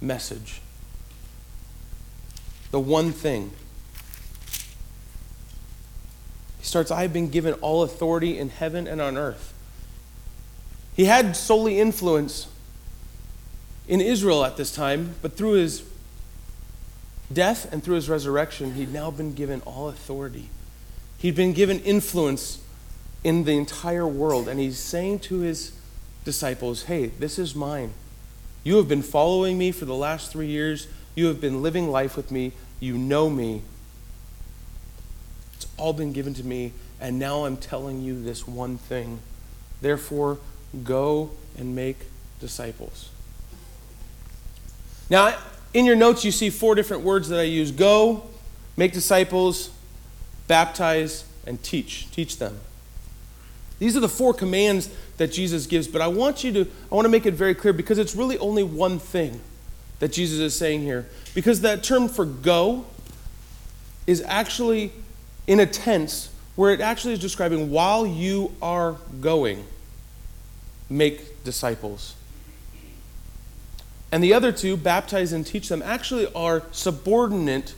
message. 0.00 0.60
The 2.70 2.80
one 2.80 3.12
thing. 3.12 3.52
He 6.58 6.64
starts, 6.64 6.90
I 6.90 7.02
have 7.02 7.12
been 7.12 7.30
given 7.30 7.54
all 7.54 7.82
authority 7.82 8.38
in 8.38 8.50
heaven 8.50 8.86
and 8.86 9.00
on 9.00 9.16
earth. 9.16 9.54
He 10.94 11.06
had 11.06 11.36
solely 11.36 11.80
influence 11.80 12.46
in 13.88 14.00
Israel 14.00 14.44
at 14.44 14.56
this 14.56 14.74
time, 14.74 15.14
but 15.22 15.36
through 15.36 15.52
his 15.52 15.82
death 17.32 17.72
and 17.72 17.82
through 17.82 17.96
his 17.96 18.08
resurrection, 18.08 18.74
he'd 18.74 18.92
now 18.92 19.10
been 19.10 19.34
given 19.34 19.60
all 19.62 19.88
authority. 19.88 20.48
He'd 21.18 21.34
been 21.34 21.52
given 21.52 21.80
influence 21.80 22.62
in 23.24 23.44
the 23.44 23.52
entire 23.52 24.06
world, 24.06 24.48
and 24.48 24.58
he's 24.60 24.78
saying 24.78 25.20
to 25.20 25.40
his 25.40 25.72
disciples, 26.24 26.84
Hey, 26.84 27.06
this 27.06 27.38
is 27.38 27.54
mine. 27.54 27.92
You 28.62 28.76
have 28.76 28.88
been 28.88 29.02
following 29.02 29.58
me 29.58 29.72
for 29.72 29.84
the 29.84 29.94
last 29.94 30.30
three 30.30 30.46
years. 30.46 30.86
You 31.14 31.26
have 31.26 31.40
been 31.40 31.62
living 31.62 31.90
life 31.90 32.16
with 32.16 32.30
me. 32.30 32.52
You 32.78 32.96
know 32.96 33.28
me. 33.28 33.62
It's 35.54 35.66
all 35.76 35.92
been 35.92 36.12
given 36.12 36.34
to 36.34 36.44
me, 36.44 36.72
and 37.00 37.18
now 37.18 37.44
I'm 37.44 37.56
telling 37.56 38.00
you 38.00 38.22
this 38.22 38.46
one 38.46 38.78
thing. 38.78 39.20
Therefore, 39.80 40.38
go 40.84 41.30
and 41.58 41.74
make 41.74 41.98
disciples. 42.40 43.10
Now, 45.10 45.36
in 45.74 45.84
your 45.84 45.96
notes, 45.96 46.24
you 46.24 46.30
see 46.30 46.50
four 46.50 46.74
different 46.74 47.02
words 47.02 47.28
that 47.28 47.40
I 47.40 47.44
use 47.44 47.72
go, 47.72 48.24
make 48.76 48.92
disciples, 48.92 49.70
baptize, 50.46 51.24
and 51.46 51.62
teach. 51.62 52.10
Teach 52.12 52.38
them. 52.38 52.58
These 53.78 53.96
are 53.96 54.00
the 54.00 54.08
four 54.08 54.34
commands 54.34 54.90
that 55.16 55.32
Jesus 55.32 55.66
gives, 55.66 55.88
but 55.88 56.00
I 56.00 56.08
want 56.08 56.44
you 56.44 56.52
to, 56.52 56.60
I 56.90 56.94
want 56.94 57.06
to 57.06 57.10
make 57.10 57.26
it 57.26 57.34
very 57.34 57.54
clear 57.54 57.72
because 57.72 57.98
it's 57.98 58.14
really 58.14 58.38
only 58.38 58.62
one 58.62 58.98
thing 58.98 59.40
that 60.00 60.12
Jesus 60.12 60.40
is 60.40 60.56
saying 60.56 60.82
here. 60.82 61.06
Because 61.34 61.60
that 61.60 61.84
term 61.84 62.08
for 62.08 62.24
go 62.24 62.84
is 64.06 64.22
actually 64.26 64.92
in 65.46 65.60
a 65.60 65.66
tense 65.66 66.30
where 66.56 66.72
it 66.72 66.80
actually 66.80 67.14
is 67.14 67.20
describing 67.20 67.70
while 67.70 68.06
you 68.06 68.52
are 68.60 68.96
going, 69.20 69.64
make 70.88 71.44
disciples. 71.44 72.16
And 74.12 74.24
the 74.24 74.34
other 74.34 74.50
two, 74.50 74.76
baptize 74.76 75.32
and 75.32 75.46
teach 75.46 75.68
them, 75.68 75.82
actually 75.82 76.26
are 76.34 76.64
subordinate 76.72 77.74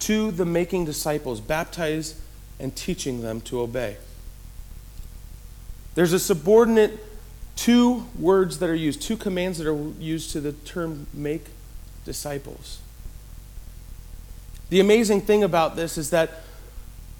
to 0.00 0.30
the 0.30 0.44
making 0.44 0.84
disciples, 0.84 1.40
baptize 1.40 2.20
and 2.60 2.76
teaching 2.76 3.22
them 3.22 3.40
to 3.42 3.60
obey. 3.60 3.96
There's 5.94 6.12
a 6.12 6.18
subordinate 6.18 7.04
two 7.58 8.06
words 8.16 8.60
that 8.60 8.70
are 8.70 8.74
used, 8.74 9.02
two 9.02 9.16
commands 9.16 9.58
that 9.58 9.66
are 9.66 9.90
used 9.98 10.30
to 10.30 10.40
the 10.40 10.52
term 10.52 11.08
make 11.12 11.46
disciples. 12.04 12.78
The 14.70 14.78
amazing 14.78 15.22
thing 15.22 15.42
about 15.42 15.74
this 15.74 15.98
is 15.98 16.10
that 16.10 16.42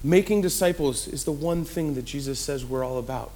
making 0.01 0.39
disciples 0.41 1.09
is 1.09 1.25
the 1.25 1.33
one 1.33 1.65
thing 1.65 1.95
that 1.95 2.05
Jesus 2.05 2.39
says 2.39 2.63
we're 2.63 2.85
all 2.85 2.97
about. 2.97 3.31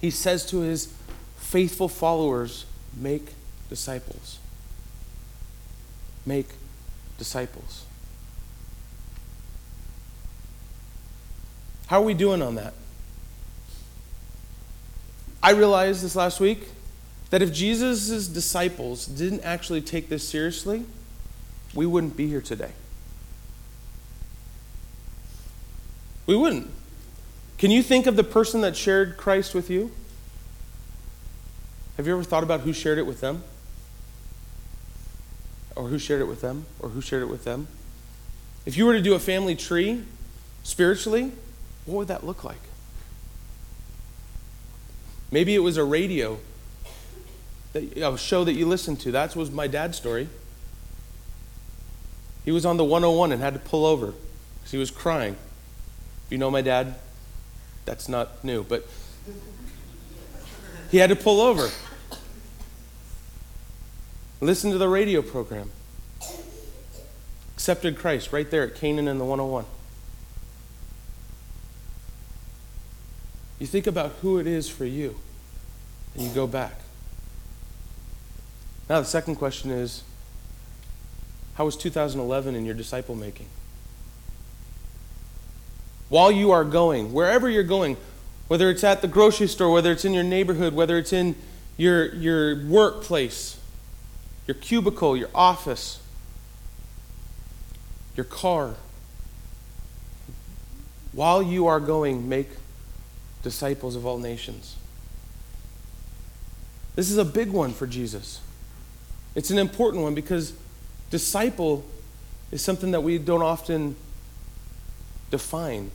He 0.00 0.08
says 0.08 0.46
to 0.50 0.60
his 0.60 0.94
faithful 1.36 1.88
followers, 1.88 2.64
Make 2.96 3.32
disciples. 3.68 4.38
Make 6.24 6.46
disciples. 7.18 7.84
How 11.88 12.00
are 12.02 12.04
we 12.04 12.14
doing 12.14 12.40
on 12.40 12.54
that? 12.54 12.72
I 15.46 15.50
realized 15.50 16.02
this 16.02 16.16
last 16.16 16.40
week 16.40 16.58
that 17.30 17.40
if 17.40 17.52
Jesus' 17.52 18.26
disciples 18.26 19.06
didn't 19.06 19.42
actually 19.42 19.80
take 19.80 20.08
this 20.08 20.28
seriously, 20.28 20.84
we 21.72 21.86
wouldn't 21.86 22.16
be 22.16 22.26
here 22.26 22.40
today. 22.40 22.72
We 26.26 26.34
wouldn't. 26.34 26.68
Can 27.58 27.70
you 27.70 27.84
think 27.84 28.08
of 28.08 28.16
the 28.16 28.24
person 28.24 28.62
that 28.62 28.76
shared 28.76 29.16
Christ 29.16 29.54
with 29.54 29.70
you? 29.70 29.92
Have 31.96 32.08
you 32.08 32.14
ever 32.14 32.24
thought 32.24 32.42
about 32.42 32.62
who 32.62 32.72
shared 32.72 32.98
it 32.98 33.06
with 33.06 33.20
them? 33.20 33.44
Or 35.76 35.86
who 35.86 36.00
shared 36.00 36.22
it 36.22 36.26
with 36.26 36.40
them? 36.40 36.66
Or 36.80 36.88
who 36.88 37.00
shared 37.00 37.22
it 37.22 37.28
with 37.28 37.44
them? 37.44 37.68
If 38.66 38.76
you 38.76 38.84
were 38.84 38.94
to 38.94 39.00
do 39.00 39.14
a 39.14 39.20
family 39.20 39.54
tree 39.54 40.02
spiritually, 40.64 41.30
what 41.84 41.98
would 41.98 42.08
that 42.08 42.26
look 42.26 42.42
like? 42.42 42.58
Maybe 45.36 45.54
it 45.54 45.58
was 45.58 45.76
a 45.76 45.84
radio, 45.84 46.38
that, 47.74 47.94
a 47.98 48.16
show 48.16 48.42
that 48.44 48.54
you 48.54 48.64
listened 48.64 49.00
to. 49.00 49.12
That 49.12 49.36
was 49.36 49.50
my 49.50 49.66
dad's 49.66 49.98
story. 49.98 50.30
He 52.46 52.50
was 52.50 52.64
on 52.64 52.78
the 52.78 52.84
101 52.84 53.32
and 53.32 53.42
had 53.42 53.52
to 53.52 53.60
pull 53.60 53.84
over 53.84 54.14
because 54.54 54.70
he 54.70 54.78
was 54.78 54.90
crying. 54.90 55.36
You 56.30 56.38
know 56.38 56.50
my 56.50 56.62
dad, 56.62 56.94
that's 57.84 58.08
not 58.08 58.42
new, 58.44 58.64
but 58.64 58.86
he 60.90 60.96
had 60.96 61.10
to 61.10 61.16
pull 61.16 61.42
over. 61.42 61.68
Listen 64.40 64.70
to 64.70 64.78
the 64.78 64.88
radio 64.88 65.20
program. 65.20 65.70
Accepted 67.56 67.98
Christ 67.98 68.32
right 68.32 68.50
there 68.50 68.62
at 68.62 68.74
Kanan 68.74 69.06
and 69.06 69.20
the 69.20 69.26
101. 69.26 69.66
You 73.58 73.66
think 73.66 73.86
about 73.86 74.12
who 74.22 74.38
it 74.38 74.46
is 74.46 74.70
for 74.70 74.86
you, 74.86 75.16
and 76.16 76.26
you 76.26 76.34
go 76.34 76.46
back. 76.46 76.80
Now, 78.88 79.00
the 79.00 79.06
second 79.06 79.36
question 79.36 79.70
is 79.70 80.02
how 81.54 81.64
was 81.64 81.76
2011 81.76 82.54
in 82.54 82.64
your 82.64 82.74
disciple 82.74 83.14
making? 83.14 83.46
While 86.08 86.30
you 86.30 86.52
are 86.52 86.64
going, 86.64 87.12
wherever 87.12 87.50
you're 87.50 87.64
going, 87.64 87.96
whether 88.48 88.70
it's 88.70 88.84
at 88.84 89.02
the 89.02 89.08
grocery 89.08 89.48
store, 89.48 89.72
whether 89.72 89.90
it's 89.90 90.04
in 90.04 90.14
your 90.14 90.22
neighborhood, 90.22 90.72
whether 90.72 90.98
it's 90.98 91.12
in 91.12 91.34
your, 91.76 92.14
your 92.14 92.64
workplace, 92.66 93.58
your 94.46 94.54
cubicle, 94.54 95.16
your 95.16 95.30
office, 95.34 96.00
your 98.14 98.24
car. 98.24 98.76
While 101.12 101.42
you 101.42 101.66
are 101.66 101.80
going, 101.80 102.28
make 102.28 102.48
disciples 103.42 103.96
of 103.96 104.06
all 104.06 104.18
nations. 104.18 104.76
This 106.96 107.10
is 107.10 107.18
a 107.18 107.24
big 107.24 107.50
one 107.50 107.72
for 107.72 107.86
Jesus. 107.86 108.40
It's 109.34 109.50
an 109.50 109.58
important 109.58 110.02
one 110.02 110.14
because 110.14 110.52
disciple 111.10 111.84
is 112.50 112.62
something 112.62 112.90
that 112.90 113.02
we 113.02 113.18
don't 113.18 113.42
often 113.42 113.94
define. 115.30 115.90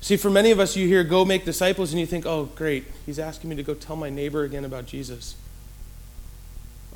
See, 0.00 0.16
for 0.16 0.30
many 0.30 0.50
of 0.50 0.58
us, 0.58 0.76
you 0.76 0.88
hear 0.88 1.04
go 1.04 1.24
make 1.24 1.44
disciples 1.44 1.92
and 1.92 2.00
you 2.00 2.06
think, 2.06 2.26
oh, 2.26 2.46
great, 2.56 2.84
he's 3.04 3.18
asking 3.18 3.50
me 3.50 3.56
to 3.56 3.62
go 3.62 3.74
tell 3.74 3.96
my 3.96 4.10
neighbor 4.10 4.42
again 4.42 4.64
about 4.64 4.86
Jesus 4.86 5.36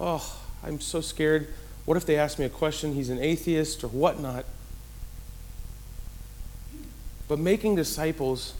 oh, 0.00 0.40
I'm 0.64 0.80
so 0.80 1.00
scared. 1.00 1.49
What 1.85 1.97
if 1.97 2.06
they 2.06 2.16
ask 2.16 2.38
me 2.38 2.47
a 2.47 2.50
question? 2.50 2.94
He's 2.94 3.11
an 3.11 3.20
atheist 3.20 3.85
or 3.85 3.88
whatnot. 3.88 4.44
But 7.28 7.38
making 7.38 7.76
disciples 7.76 8.54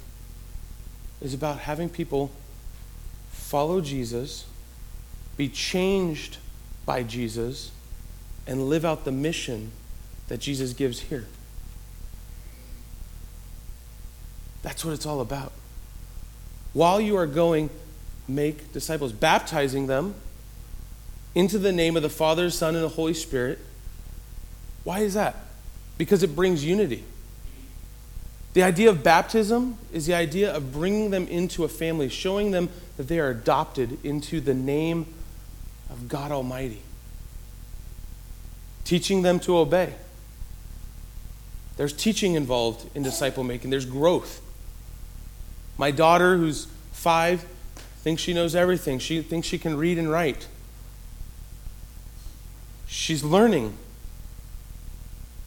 is 1.21 1.35
about 1.35 1.61
having 1.61 1.89
people 1.89 2.31
follow 3.51 3.81
Jesus, 3.81 4.47
be 5.37 5.49
changed 5.49 6.37
by 6.87 7.03
Jesus, 7.03 7.73
and 8.47 8.69
live 8.69 8.85
out 8.85 9.05
the 9.05 9.11
mission 9.11 9.73
that 10.29 10.39
Jesus 10.39 10.73
gives 10.73 11.01
here. 11.01 11.27
That's 14.63 14.85
what 14.85 14.95
it's 14.95 15.05
all 15.05 15.21
about. 15.21 15.51
While 16.75 17.01
you 17.01 17.17
are 17.17 17.27
going, 17.27 17.71
make 18.29 18.73
disciples, 18.73 19.11
baptizing 19.11 19.89
them 19.89 20.15
into 21.35 21.59
the 21.59 21.73
name 21.73 21.97
of 21.97 22.05
the 22.05 22.09
Father, 22.09 22.51
Son, 22.51 22.77
and 22.77 22.85
the 22.85 22.89
Holy 22.91 23.15
Spirit. 23.15 23.59
Why 24.85 25.01
is 25.01 25.15
that? 25.15 25.35
Because 25.99 26.23
it 26.23 26.37
brings 26.37 26.65
unity. 26.65 27.03
The 28.53 28.63
idea 28.63 28.91
of 28.91 29.03
baptism 29.05 29.79
is 29.93 30.07
the 30.07 30.15
idea 30.15 30.53
of 30.55 30.73
bringing 30.73 31.11
them 31.11 31.29
into 31.29 31.65
a 31.65 31.69
family, 31.69 32.09
showing 32.09 32.51
them 32.51 32.69
that 32.97 33.05
they 33.05 33.21
are 33.21 33.31
adopted 33.31 34.05
into 34.05 34.41
the 34.41 34.55
name 34.55 35.07
of 35.89 36.09
God 36.09 36.33
Almighty, 36.33 36.83
teaching 38.85 39.23
them 39.23 39.39
to 39.41 39.57
obey. 39.57 39.95
There's 41.77 41.93
teaching 41.93 42.35
involved 42.35 42.95
in 42.97 43.03
disciple 43.03 43.45
making, 43.45 43.71
there's 43.71 43.87
growth. 43.87 44.43
My 45.79 45.91
daughter, 45.91 46.37
who's 46.37 46.67
five, 46.93 47.47
thinks 48.03 48.21
she 48.21 48.35
knows 48.35 48.55
everything. 48.55 48.99
She 48.99 49.23
thinks 49.23 49.47
she 49.47 49.59
can 49.59 49.77
read 49.77 49.97
and 49.97 50.11
write. 50.11 50.47
She's 52.87 53.23
learning. 53.23 53.77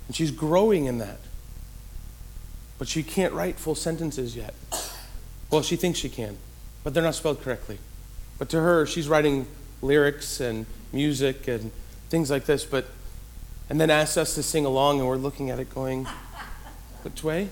And 0.08 0.16
she's 0.16 0.32
growing 0.32 0.86
in 0.86 0.98
that. 1.00 1.20
But 2.84 2.90
she 2.90 3.02
can't 3.02 3.32
write 3.32 3.56
full 3.56 3.76
sentences 3.76 4.36
yet. 4.36 4.54
Well, 5.50 5.62
she 5.62 5.78
thinks 5.78 6.00
she 6.00 6.10
can, 6.10 6.36
but 6.84 6.94
they're 6.94 7.02
not 7.02 7.16
spelled 7.16 7.42
correctly. 7.42 7.78
But 8.38 8.50
to 8.50 8.60
her, 8.60 8.86
she's 8.86 9.08
writing 9.08 9.48
lyrics 9.82 10.42
and 10.42 10.66
music 10.92 11.48
and 11.48 11.72
things 12.10 12.30
like 12.30 12.44
this, 12.44 12.66
but 12.66 12.88
and 13.70 13.80
then 13.80 13.90
asks 13.90 14.18
us 14.18 14.36
to 14.36 14.44
sing 14.44 14.66
along, 14.66 15.00
and 15.00 15.08
we're 15.08 15.16
looking 15.16 15.50
at 15.50 15.62
it 15.62 15.74
going, 15.74 16.08
which 17.04 17.24
way? 17.24 17.48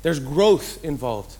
There's 0.00 0.20
growth 0.20 0.82
involved. 0.82 1.36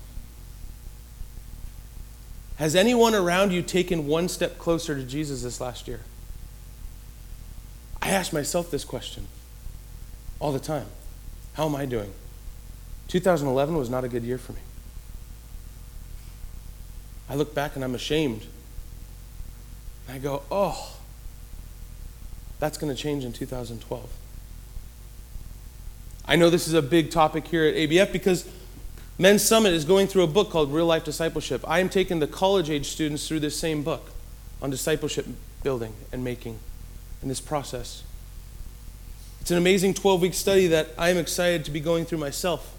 Has 2.59 2.77
anyone 2.77 3.15
around 3.15 3.51
you 3.51 3.63
taken 3.63 4.09
one 4.09 4.29
step 4.29 4.59
closer 4.59 4.95
to 4.95 5.05
Jesus 5.05 5.43
this 5.43 5.59
last 5.59 5.89
year? 5.89 6.01
I 8.03 8.11
ask 8.11 8.31
myself 8.31 8.71
this 8.71 8.85
question 8.85 9.27
all 10.39 10.53
the 10.53 10.59
time 10.59 10.89
How 11.55 11.65
am 11.65 11.75
I 11.75 11.87
doing? 11.87 12.13
2011 13.11 13.77
was 13.77 13.91
not 13.91 14.05
a 14.05 14.09
good 14.09 14.23
year 14.23 14.39
for 14.39 14.53
me. 14.53 14.61
I 17.29 17.35
look 17.35 17.55
back 17.55 17.75
and 17.75 17.85
I'm 17.85 17.95
ashamed. 17.95 18.47
And 20.07 20.17
I 20.17 20.19
go, 20.19 20.43
oh, 20.51 20.97
that's 22.61 22.79
going 22.79 22.95
to 22.95 23.01
change 23.01 23.25
in 23.25 23.33
2012. 23.33 24.13
I 26.25 26.37
know 26.37 26.51
this 26.51 26.69
is 26.69 26.75
a 26.75 26.83
big 26.83 27.11
topic 27.11 27.49
here 27.49 27.65
at 27.65 27.75
ABF 27.75 28.13
because 28.13 28.49
Men's 29.19 29.43
Summit 29.43 29.73
is 29.73 29.85
going 29.85 30.07
through 30.07 30.23
a 30.23 30.29
book 30.29 30.51
called 30.51 30.73
Real 30.73 30.87
Life 30.87 31.05
Discipleship. 31.05 31.65
I 31.67 31.81
am 31.81 31.89
taking 31.89 32.21
the 32.21 32.29
college 32.29 32.71
age 32.71 32.87
students 32.87 33.27
through 33.27 33.41
this 33.41 33.59
same 33.59 33.83
book 33.83 34.13
on 34.63 34.71
discipleship 34.71 35.27
building 35.65 35.95
and 36.13 36.23
making 36.23 36.61
in 37.23 37.29
this 37.29 37.41
process. 37.41 38.05
It's 39.41 39.51
an 39.51 39.59
amazing 39.59 39.95
12 39.95 40.23
week 40.23 40.35
study 40.35 40.69
that 40.69 40.91
I 40.97 41.11
am 41.11 41.19
excited 41.19 41.65
to 41.65 41.73
be 41.73 41.81
going 41.81 42.05
through 42.05 42.19
myself 42.19 42.77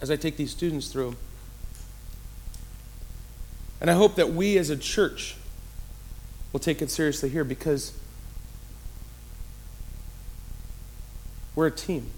as 0.00 0.10
I 0.10 0.16
take 0.16 0.36
these 0.36 0.50
students 0.50 0.88
through. 0.88 1.16
And 3.80 3.90
I 3.90 3.94
hope 3.94 4.16
that 4.16 4.30
we 4.30 4.58
as 4.58 4.70
a 4.70 4.76
church 4.76 5.36
will 6.52 6.60
take 6.60 6.82
it 6.82 6.90
seriously 6.90 7.28
here 7.28 7.44
because 7.44 7.92
we're 11.54 11.66
a 11.66 11.70
team. 11.70 12.10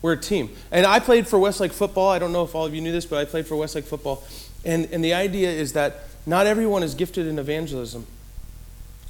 We're 0.00 0.14
a 0.14 0.20
team. 0.20 0.50
And 0.72 0.84
I 0.84 0.98
played 0.98 1.28
for 1.28 1.38
Westlake 1.38 1.72
football. 1.72 2.08
I 2.08 2.18
don't 2.18 2.32
know 2.32 2.42
if 2.42 2.54
all 2.54 2.66
of 2.66 2.74
you 2.74 2.80
knew 2.80 2.90
this, 2.90 3.06
but 3.06 3.18
I 3.18 3.24
played 3.24 3.46
for 3.46 3.56
Westlake 3.56 3.84
football. 3.84 4.24
And, 4.64 4.86
and 4.86 5.04
the 5.04 5.14
idea 5.14 5.50
is 5.50 5.72
that 5.74 6.00
not 6.26 6.46
everyone 6.46 6.82
is 6.82 6.94
gifted 6.94 7.26
in 7.26 7.38
evangelism. 7.38 8.06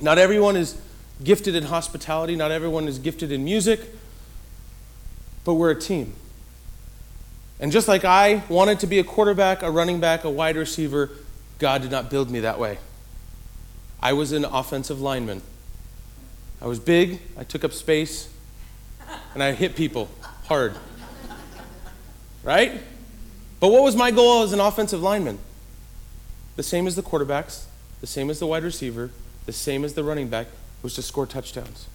Not 0.01 0.19
everyone 0.19 0.57
is 0.57 0.79
gifted 1.25 1.55
in 1.55 1.65
hospitality. 1.65 2.37
Not 2.37 2.51
everyone 2.51 2.89
is 2.89 2.99
gifted 2.99 3.33
in 3.33 3.45
music. 3.45 3.81
But 5.45 5.55
we're 5.55 5.71
a 5.71 5.81
team. 5.81 6.15
And 7.63 7.71
just 7.71 7.87
like 7.87 8.05
I 8.05 8.43
wanted 8.49 8.81
to 8.81 8.89
be 8.89 8.99
a 8.99 9.05
quarterback, 9.05 9.63
a 9.63 9.71
running 9.71 10.01
back, 10.01 10.25
a 10.25 10.31
wide 10.31 10.57
receiver, 10.57 11.11
God 11.61 11.83
did 11.83 11.93
not 11.93 12.11
build 12.11 12.29
me 12.29 12.41
that 12.41 12.59
way. 12.59 12.79
I 14.03 14.15
was 14.15 14.33
an 14.33 14.45
offensive 14.45 15.01
lineman. 15.01 15.43
I 16.61 16.67
was 16.67 16.81
big, 16.81 17.21
I 17.39 17.45
took 17.45 17.63
up 17.63 17.73
space, 17.73 18.29
and 19.33 19.45
I 19.45 19.53
hit 19.53 19.77
people 19.77 20.11
hard. 20.47 20.75
Right? 22.43 22.83
But 23.61 23.69
what 23.69 23.85
was 23.85 23.95
my 23.95 24.11
goal 24.11 24.43
as 24.43 24.53
an 24.53 24.59
offensive 24.59 25.01
lineman? 25.01 25.39
The 26.57 26.65
same 26.65 26.89
as 26.89 26.97
the 26.97 27.03
quarterbacks, 27.03 27.67
the 28.01 28.09
same 28.09 28.29
as 28.29 28.41
the 28.41 28.47
wide 28.49 28.65
receiver, 28.65 29.11
the 29.47 29.53
same 29.53 29.85
as 29.85 29.95
the 29.95 30.03
running 30.03 30.27
back, 30.27 30.49
was 30.83 30.95
to 30.97 31.03
score 31.03 31.27
touchdowns. 31.27 31.87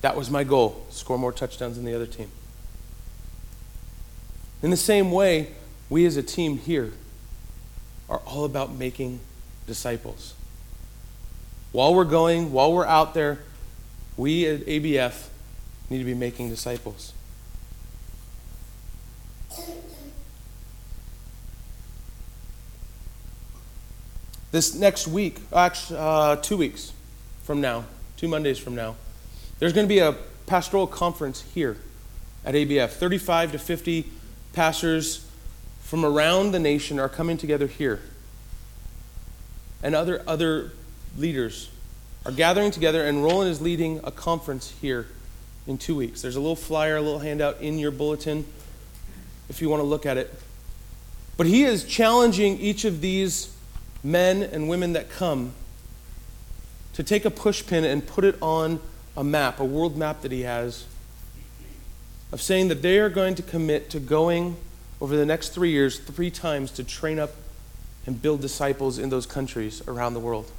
That 0.00 0.16
was 0.16 0.30
my 0.30 0.44
goal, 0.44 0.86
score 0.88 1.18
more 1.18 1.32
touchdowns 1.32 1.76
than 1.76 1.84
the 1.84 1.94
other 1.94 2.06
team. 2.06 2.30
In 4.62 4.70
the 4.70 4.76
same 4.76 5.10
way, 5.10 5.48
we 5.88 6.04
as 6.04 6.16
a 6.16 6.22
team 6.22 6.58
here 6.58 6.92
are 8.08 8.20
all 8.26 8.44
about 8.44 8.74
making 8.74 9.20
disciples. 9.66 10.34
While 11.72 11.94
we're 11.94 12.04
going, 12.04 12.52
while 12.52 12.72
we're 12.72 12.86
out 12.86 13.14
there, 13.14 13.38
we 14.16 14.46
at 14.46 14.60
ABF 14.66 15.28
need 15.88 15.98
to 15.98 16.04
be 16.04 16.14
making 16.14 16.50
disciples. 16.50 17.12
This 24.52 24.74
next 24.74 25.06
week, 25.06 25.38
actually, 25.54 25.98
uh, 26.00 26.36
two 26.36 26.56
weeks 26.56 26.92
from 27.44 27.60
now, 27.60 27.84
two 28.16 28.26
Mondays 28.26 28.58
from 28.58 28.74
now, 28.74 28.96
there's 29.60 29.72
going 29.72 29.86
to 29.86 29.88
be 29.88 30.00
a 30.00 30.16
pastoral 30.46 30.88
conference 30.88 31.42
here 31.54 31.76
at 32.44 32.54
ABF. 32.54 32.90
35 32.90 33.52
to 33.52 33.58
50 33.58 34.10
pastors 34.52 35.26
from 35.82 36.04
around 36.04 36.52
the 36.52 36.58
nation 36.58 36.98
are 36.98 37.08
coming 37.08 37.36
together 37.36 37.66
here. 37.66 38.00
And 39.82 39.94
other, 39.94 40.22
other 40.26 40.72
leaders 41.16 41.70
are 42.26 42.32
gathering 42.32 42.70
together, 42.70 43.04
and 43.04 43.22
Roland 43.22 43.50
is 43.50 43.60
leading 43.60 44.00
a 44.04 44.10
conference 44.10 44.74
here 44.80 45.06
in 45.66 45.78
two 45.78 45.96
weeks. 45.96 46.22
There's 46.22 46.36
a 46.36 46.40
little 46.40 46.56
flyer, 46.56 46.96
a 46.96 47.00
little 47.00 47.20
handout 47.20 47.60
in 47.60 47.78
your 47.78 47.90
bulletin 47.90 48.44
if 49.48 49.60
you 49.60 49.68
want 49.68 49.80
to 49.80 49.84
look 49.84 50.06
at 50.06 50.16
it. 50.16 50.32
But 51.36 51.46
he 51.46 51.64
is 51.64 51.84
challenging 51.84 52.58
each 52.58 52.84
of 52.84 53.00
these 53.00 53.54
men 54.04 54.42
and 54.42 54.68
women 54.68 54.92
that 54.92 55.10
come 55.10 55.52
to 56.94 57.02
take 57.02 57.24
a 57.24 57.30
pushpin 57.30 57.84
and 57.84 58.06
put 58.06 58.24
it 58.24 58.36
on 58.40 58.80
a 59.16 59.24
map, 59.24 59.58
a 59.58 59.64
world 59.64 59.96
map 59.96 60.22
that 60.22 60.32
he 60.32 60.42
has, 60.42 60.84
of 62.32 62.40
saying 62.40 62.68
that 62.68 62.82
they 62.82 62.98
are 62.98 63.08
going 63.08 63.34
to 63.34 63.42
commit 63.42 63.90
to 63.90 64.00
going 64.00 64.56
over 65.00 65.16
the 65.16 65.26
next 65.26 65.50
three 65.50 65.70
years, 65.70 65.98
three 65.98 66.30
times, 66.30 66.70
to 66.72 66.84
train 66.84 67.18
up 67.18 67.30
and 68.06 68.20
build 68.20 68.40
disciples 68.40 68.98
in 68.98 69.10
those 69.10 69.26
countries 69.26 69.82
around 69.88 70.14
the 70.14 70.20
world. 70.20 70.50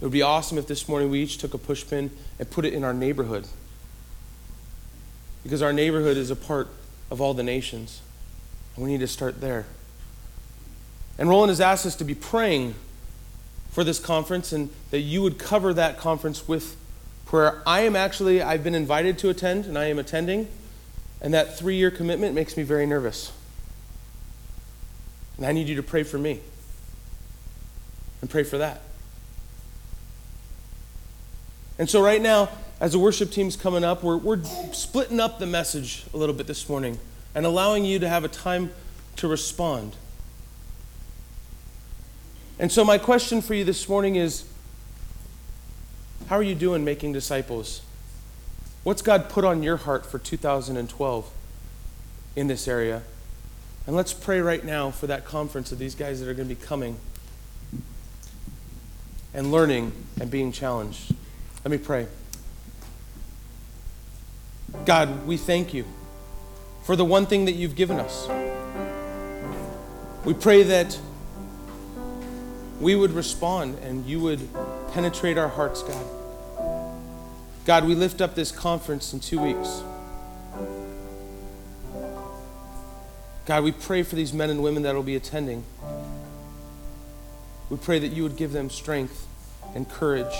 It 0.00 0.04
would 0.04 0.12
be 0.12 0.22
awesome 0.22 0.58
if 0.58 0.66
this 0.66 0.88
morning 0.88 1.10
we 1.10 1.22
each 1.22 1.38
took 1.38 1.54
a 1.54 1.58
pushpin 1.58 2.10
and 2.38 2.50
put 2.50 2.64
it 2.64 2.74
in 2.74 2.84
our 2.84 2.92
neighborhood. 2.92 3.46
Because 5.42 5.62
our 5.62 5.72
neighborhood 5.72 6.16
is 6.16 6.30
a 6.30 6.36
part 6.36 6.68
of 7.10 7.20
all 7.20 7.32
the 7.32 7.42
nations. 7.42 8.02
And 8.74 8.84
we 8.84 8.90
need 8.90 9.00
to 9.00 9.08
start 9.08 9.40
there. 9.40 9.64
And 11.18 11.28
Roland 11.28 11.50
has 11.50 11.60
asked 11.60 11.86
us 11.86 11.96
to 11.96 12.04
be 12.04 12.14
praying 12.14 12.74
for 13.70 13.84
this 13.84 13.98
conference 13.98 14.52
and 14.52 14.70
that 14.90 15.00
you 15.00 15.22
would 15.22 15.38
cover 15.38 15.72
that 15.72 15.98
conference 15.98 16.46
with 16.46 16.76
prayer. 17.26 17.60
I 17.66 17.80
am 17.80 17.94
actually, 17.94 18.40
I've 18.40 18.64
been 18.64 18.74
invited 18.74 19.18
to 19.18 19.28
attend 19.28 19.66
and 19.66 19.76
I 19.76 19.86
am 19.86 19.98
attending. 19.98 20.48
And 21.20 21.34
that 21.34 21.58
three 21.58 21.76
year 21.76 21.90
commitment 21.90 22.34
makes 22.34 22.56
me 22.56 22.62
very 22.62 22.86
nervous. 22.86 23.32
And 25.36 25.44
I 25.44 25.52
need 25.52 25.68
you 25.68 25.76
to 25.76 25.82
pray 25.82 26.02
for 26.02 26.18
me 26.18 26.40
and 28.20 28.30
pray 28.30 28.42
for 28.42 28.58
that. 28.58 28.80
And 31.78 31.90
so, 31.90 32.02
right 32.02 32.22
now, 32.22 32.48
as 32.80 32.92
the 32.92 32.98
worship 32.98 33.30
team's 33.30 33.54
coming 33.54 33.84
up, 33.84 34.02
we're, 34.02 34.16
we're 34.16 34.42
splitting 34.72 35.20
up 35.20 35.38
the 35.38 35.46
message 35.46 36.04
a 36.14 36.16
little 36.16 36.34
bit 36.34 36.46
this 36.46 36.68
morning 36.68 36.98
and 37.34 37.44
allowing 37.44 37.84
you 37.84 37.98
to 37.98 38.08
have 38.08 38.24
a 38.24 38.28
time 38.28 38.72
to 39.16 39.28
respond. 39.28 39.94
And 42.58 42.72
so, 42.72 42.82
my 42.82 42.96
question 42.96 43.42
for 43.42 43.52
you 43.52 43.64
this 43.64 43.88
morning 43.90 44.16
is 44.16 44.44
how 46.28 46.36
are 46.36 46.42
you 46.42 46.54
doing 46.54 46.84
making 46.84 47.12
disciples? 47.12 47.82
What's 48.82 49.02
God 49.02 49.28
put 49.28 49.44
on 49.44 49.62
your 49.62 49.76
heart 49.76 50.04
for 50.06 50.18
2012 50.18 51.30
in 52.34 52.46
this 52.46 52.66
area? 52.66 53.02
And 53.86 53.94
let's 53.94 54.12
pray 54.12 54.40
right 54.40 54.64
now 54.64 54.90
for 54.90 55.06
that 55.06 55.24
conference 55.24 55.70
of 55.70 55.78
these 55.78 55.94
guys 55.94 56.20
that 56.20 56.28
are 56.28 56.34
going 56.34 56.48
to 56.48 56.54
be 56.54 56.60
coming 56.60 56.96
and 59.32 59.52
learning 59.52 59.92
and 60.20 60.30
being 60.30 60.50
challenged. 60.50 61.14
Let 61.64 61.70
me 61.70 61.78
pray. 61.78 62.08
God, 64.84 65.26
we 65.26 65.36
thank 65.36 65.72
you 65.72 65.84
for 66.82 66.96
the 66.96 67.04
one 67.04 67.26
thing 67.26 67.44
that 67.44 67.52
you've 67.52 67.76
given 67.76 67.98
us. 67.98 68.28
We 70.24 70.34
pray 70.34 70.64
that 70.64 70.98
we 72.80 72.96
would 72.96 73.12
respond 73.12 73.78
and 73.78 74.04
you 74.06 74.20
would 74.20 74.48
penetrate 74.96 75.38
our 75.38 75.48
hearts, 75.48 75.84
God. 75.84 76.06
God, 77.66 77.84
we 77.84 77.94
lift 77.94 78.20
up 78.20 78.34
this 78.34 78.50
conference 78.50 79.12
in 79.12 79.20
two 79.20 79.38
weeks. 79.38 79.82
God, 83.44 83.62
we 83.62 83.70
pray 83.70 84.02
for 84.02 84.16
these 84.16 84.32
men 84.32 84.50
and 84.50 84.60
women 84.60 84.82
that 84.82 84.96
will 84.96 85.04
be 85.04 85.14
attending. 85.14 85.62
We 87.70 87.76
pray 87.76 88.00
that 88.00 88.08
you 88.08 88.24
would 88.24 88.36
give 88.36 88.50
them 88.50 88.70
strength 88.70 89.28
and 89.74 89.88
courage 89.88 90.34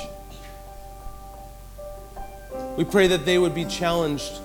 we 2.76 2.84
pray 2.84 3.06
that 3.06 3.24
they 3.24 3.38
would 3.38 3.54
be 3.54 3.64
challenged 3.64 4.40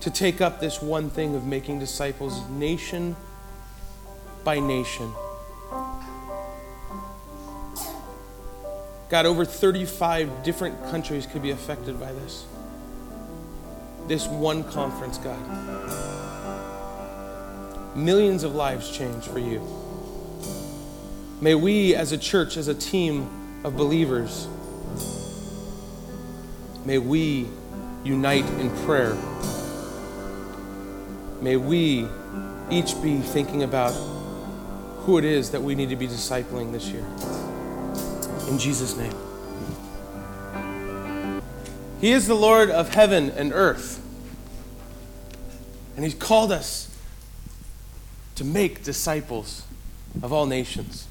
to 0.00 0.10
take 0.10 0.40
up 0.40 0.58
this 0.60 0.82
one 0.82 1.10
thing 1.10 1.36
of 1.36 1.46
making 1.46 1.78
disciples 1.78 2.48
nation 2.50 3.14
by 4.42 4.58
nation. 4.58 5.12
God, 9.08 9.24
over 9.24 9.44
35 9.44 10.42
different 10.42 10.82
countries 10.90 11.26
could 11.26 11.42
be 11.42 11.50
affected 11.50 11.98
by 11.98 12.12
this. 12.12 12.44
This 14.06 14.26
one 14.26 14.64
conference, 14.64 15.16
God. 15.18 15.38
Millions 17.96 18.44
of 18.44 18.54
lives 18.54 18.90
change 18.96 19.24
for 19.24 19.38
you. 19.38 19.66
May 21.40 21.54
we, 21.54 21.94
as 21.94 22.12
a 22.12 22.18
church, 22.18 22.56
as 22.56 22.68
a 22.68 22.74
team 22.74 23.30
of 23.64 23.76
believers, 23.76 24.46
may 26.84 26.98
we 26.98 27.46
unite 28.04 28.46
in 28.60 28.70
prayer. 28.84 29.16
May 31.40 31.56
we 31.56 32.06
each 32.70 33.00
be 33.02 33.20
thinking 33.20 33.62
about 33.62 33.92
who 35.04 35.16
it 35.16 35.24
is 35.24 35.52
that 35.52 35.62
we 35.62 35.74
need 35.74 35.88
to 35.88 35.96
be 35.96 36.06
discipling 36.06 36.72
this 36.72 36.88
year. 36.88 37.47
In 38.48 38.58
Jesus' 38.58 38.96
name. 38.96 39.12
He 42.00 42.12
is 42.12 42.26
the 42.26 42.34
Lord 42.34 42.70
of 42.70 42.94
heaven 42.94 43.30
and 43.30 43.52
earth. 43.52 44.02
And 45.96 46.04
He's 46.04 46.14
called 46.14 46.50
us 46.50 46.96
to 48.36 48.44
make 48.44 48.82
disciples 48.82 49.64
of 50.22 50.32
all 50.32 50.46
nations. 50.46 51.06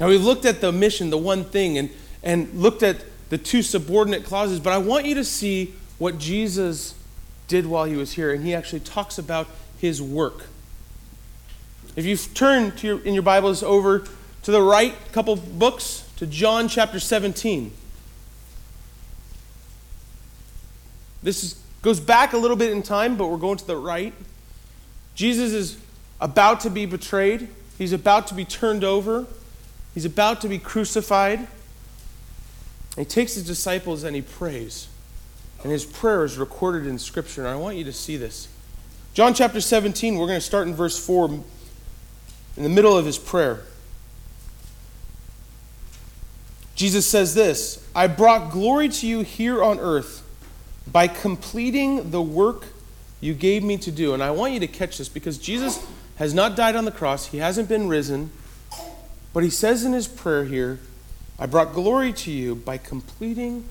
Now, 0.00 0.08
we've 0.08 0.24
looked 0.24 0.44
at 0.44 0.60
the 0.60 0.72
mission, 0.72 1.10
the 1.10 1.18
one 1.18 1.44
thing, 1.44 1.78
and, 1.78 1.90
and 2.22 2.52
looked 2.54 2.82
at 2.82 3.04
the 3.30 3.38
two 3.38 3.62
subordinate 3.62 4.24
clauses, 4.24 4.58
but 4.58 4.72
I 4.72 4.78
want 4.78 5.06
you 5.06 5.14
to 5.14 5.24
see 5.24 5.74
what 5.98 6.18
Jesus 6.18 6.94
did 7.46 7.64
while 7.64 7.84
he 7.84 7.94
was 7.94 8.12
here. 8.12 8.32
And 8.32 8.44
he 8.44 8.54
actually 8.54 8.80
talks 8.80 9.18
about 9.18 9.46
his 9.78 10.02
work. 10.02 10.46
If 11.94 12.04
you 12.04 12.16
turn 12.16 12.72
to 12.72 12.86
your, 12.86 13.00
in 13.00 13.14
your 13.14 13.22
Bibles 13.22 13.62
over 13.62 14.04
to 14.46 14.52
the 14.52 14.62
right 14.62 14.94
a 14.94 15.12
couple 15.12 15.34
books 15.34 16.08
to 16.18 16.24
John 16.24 16.68
chapter 16.68 17.00
17. 17.00 17.72
This 21.20 21.42
is, 21.42 21.60
goes 21.82 21.98
back 21.98 22.32
a 22.32 22.38
little 22.38 22.56
bit 22.56 22.70
in 22.70 22.84
time, 22.84 23.16
but 23.16 23.26
we're 23.26 23.38
going 23.38 23.56
to 23.56 23.66
the 23.66 23.76
right. 23.76 24.14
Jesus 25.16 25.52
is 25.52 25.76
about 26.20 26.60
to 26.60 26.70
be 26.70 26.86
betrayed. 26.86 27.48
He's 27.76 27.92
about 27.92 28.28
to 28.28 28.34
be 28.34 28.44
turned 28.44 28.84
over. 28.84 29.26
He's 29.94 30.04
about 30.04 30.40
to 30.42 30.48
be 30.48 30.60
crucified. 30.60 31.48
He 32.96 33.04
takes 33.04 33.34
his 33.34 33.44
disciples 33.44 34.04
and 34.04 34.14
he 34.14 34.22
prays. 34.22 34.86
And 35.64 35.72
his 35.72 35.84
prayer 35.84 36.22
is 36.22 36.38
recorded 36.38 36.86
in 36.86 37.00
Scripture. 37.00 37.40
And 37.40 37.50
I 37.50 37.56
want 37.56 37.78
you 37.78 37.84
to 37.84 37.92
see 37.92 38.16
this. 38.16 38.46
John 39.12 39.34
chapter 39.34 39.60
17, 39.60 40.16
we're 40.16 40.28
going 40.28 40.38
to 40.38 40.40
start 40.40 40.68
in 40.68 40.74
verse 40.76 41.04
4 41.04 41.30
in 41.30 42.62
the 42.62 42.68
middle 42.68 42.96
of 42.96 43.04
his 43.04 43.18
prayer. 43.18 43.64
Jesus 46.76 47.06
says 47.06 47.34
this 47.34 47.84
I 47.94 48.06
brought 48.06 48.52
glory 48.52 48.88
to 48.90 49.06
you 49.06 49.22
here 49.22 49.64
on 49.64 49.80
earth 49.80 50.22
by 50.86 51.08
completing 51.08 52.12
the 52.12 52.22
work 52.22 52.66
you 53.20 53.34
gave 53.34 53.64
me 53.64 53.78
to 53.78 53.90
do. 53.90 54.14
And 54.14 54.22
I 54.22 54.30
want 54.30 54.52
you 54.52 54.60
to 54.60 54.68
catch 54.68 54.98
this 54.98 55.08
because 55.08 55.38
Jesus 55.38 55.84
has 56.16 56.32
not 56.32 56.54
died 56.54 56.76
on 56.76 56.84
the 56.84 56.92
cross, 56.92 57.26
he 57.26 57.38
hasn't 57.38 57.68
been 57.68 57.88
risen. 57.88 58.30
But 59.32 59.42
he 59.42 59.50
says 59.50 59.84
in 59.84 59.92
his 59.92 60.06
prayer 60.06 60.44
here, 60.44 60.78
I 61.38 61.46
brought 61.46 61.74
glory 61.74 62.12
to 62.12 62.30
you 62.30 62.54
by 62.54 62.78
completing 62.78 63.68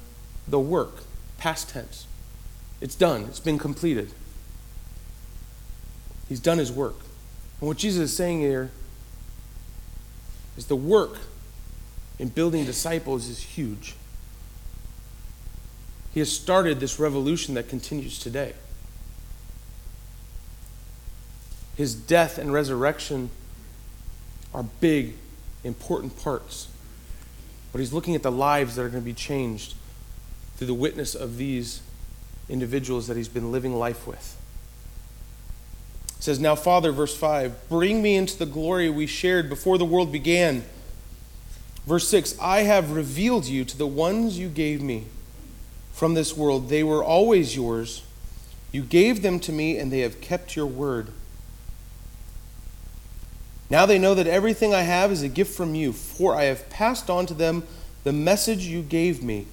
the 0.47 0.59
work, 0.59 1.03
past 1.37 1.69
tense. 1.69 2.05
It's 2.81 2.95
done, 2.95 3.23
it's 3.23 3.39
been 3.39 3.57
completed. 3.57 4.11
He's 6.27 6.39
done 6.39 6.57
his 6.57 6.71
work. 6.71 6.97
And 7.59 7.67
what 7.67 7.77
Jesus 7.77 8.11
is 8.11 8.15
saying 8.15 8.41
here 8.41 8.71
is 10.57 10.65
the 10.67 10.75
work 10.75 11.17
in 12.19 12.29
building 12.29 12.65
disciples 12.65 13.27
is 13.27 13.39
huge. 13.39 13.95
He 16.13 16.19
has 16.19 16.31
started 16.31 16.79
this 16.79 16.99
revolution 16.99 17.55
that 17.55 17.67
continues 17.67 18.19
today. 18.19 18.53
His 21.75 21.93
death 21.93 22.37
and 22.37 22.53
resurrection 22.53 23.29
are 24.53 24.63
big, 24.63 25.15
important 25.63 26.17
parts. 26.17 26.69
But 27.73 27.79
he's 27.79 27.91
looking 27.91 28.15
at 28.15 28.23
the 28.23 28.31
lives 28.31 28.75
that 28.75 28.83
are 28.83 28.89
going 28.89 29.03
to 29.03 29.05
be 29.05 29.13
changed 29.13 29.73
through 30.55 30.67
the 30.67 30.73
witness 30.73 31.15
of 31.15 31.35
these 31.35 31.81
individuals 32.47 33.07
that 33.07 33.17
he's 33.17 33.27
been 33.27 33.51
living 33.51 33.77
life 33.77 34.07
with 34.07 34.37
says, 36.25 36.39
Now, 36.39 36.55
Father, 36.55 36.91
verse 36.91 37.15
5, 37.15 37.69
bring 37.69 38.01
me 38.01 38.15
into 38.15 38.37
the 38.37 38.45
glory 38.45 38.89
we 38.89 39.07
shared 39.07 39.47
before 39.47 39.77
the 39.77 39.85
world 39.85 40.11
began. 40.11 40.65
Verse 41.85 42.07
6, 42.07 42.39
I 42.39 42.61
have 42.61 42.91
revealed 42.91 43.45
you 43.45 43.63
to 43.65 43.77
the 43.77 43.87
ones 43.87 44.39
you 44.39 44.49
gave 44.49 44.81
me 44.81 45.05
from 45.93 46.15
this 46.15 46.35
world. 46.35 46.69
They 46.69 46.83
were 46.83 47.03
always 47.03 47.55
yours. 47.55 48.03
You 48.71 48.81
gave 48.81 49.21
them 49.21 49.39
to 49.41 49.51
me, 49.51 49.77
and 49.77 49.91
they 49.91 49.99
have 49.99 50.19
kept 50.19 50.55
your 50.55 50.65
word. 50.65 51.09
Now 53.69 53.85
they 53.85 53.99
know 53.99 54.13
that 54.15 54.27
everything 54.27 54.73
I 54.73 54.81
have 54.81 55.11
is 55.11 55.21
a 55.21 55.29
gift 55.29 55.55
from 55.55 55.75
you, 55.75 55.93
for 55.93 56.35
I 56.35 56.43
have 56.43 56.69
passed 56.69 57.09
on 57.09 57.25
to 57.27 57.33
them 57.33 57.63
the 58.03 58.13
message 58.13 58.65
you 58.65 58.81
gave 58.81 59.23
me. 59.23 59.47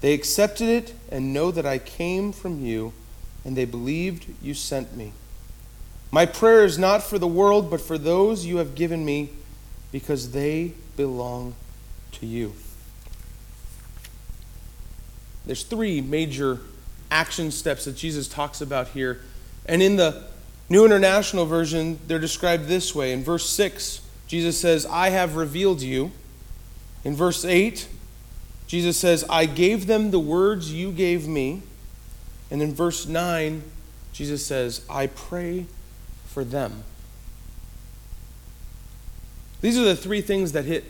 They 0.00 0.14
accepted 0.14 0.68
it 0.68 0.94
and 1.10 1.32
know 1.32 1.50
that 1.52 1.66
I 1.66 1.78
came 1.78 2.32
from 2.32 2.64
you, 2.64 2.92
and 3.44 3.56
they 3.56 3.64
believed 3.64 4.26
you 4.42 4.54
sent 4.54 4.96
me. 4.96 5.12
My 6.10 6.26
prayer 6.26 6.64
is 6.64 6.78
not 6.78 7.02
for 7.02 7.18
the 7.18 7.26
world, 7.26 7.70
but 7.70 7.80
for 7.80 7.96
those 7.96 8.44
you 8.44 8.58
have 8.58 8.74
given 8.74 9.04
me, 9.04 9.30
because 9.90 10.32
they 10.32 10.74
belong 10.96 11.54
to 12.12 12.26
you. 12.26 12.52
There's 15.46 15.64
three 15.64 16.00
major 16.00 16.60
action 17.10 17.50
steps 17.50 17.84
that 17.84 17.96
Jesus 17.96 18.28
talks 18.28 18.60
about 18.60 18.88
here. 18.88 19.20
And 19.66 19.82
in 19.82 19.96
the 19.96 20.24
New 20.68 20.84
International 20.84 21.44
Version, 21.46 21.98
they're 22.06 22.18
described 22.18 22.66
this 22.66 22.94
way. 22.94 23.12
In 23.12 23.22
verse 23.22 23.48
6, 23.48 24.00
Jesus 24.26 24.58
says, 24.58 24.86
I 24.86 25.10
have 25.10 25.36
revealed 25.36 25.82
you. 25.82 26.12
In 27.04 27.14
verse 27.14 27.44
8, 27.44 27.88
Jesus 28.66 28.96
says, 28.96 29.24
I 29.28 29.46
gave 29.46 29.86
them 29.86 30.10
the 30.10 30.20
words 30.20 30.72
you 30.72 30.92
gave 30.92 31.28
me. 31.28 31.62
And 32.50 32.62
in 32.62 32.74
verse 32.74 33.06
9, 33.06 33.62
Jesus 34.12 34.46
says, 34.46 34.84
I 34.88 35.08
pray 35.08 35.66
for 36.26 36.44
them. 36.44 36.84
These 39.62 39.78
are 39.78 39.84
the 39.84 39.96
three 39.96 40.20
things 40.20 40.52
that 40.52 40.66
hit, 40.66 40.84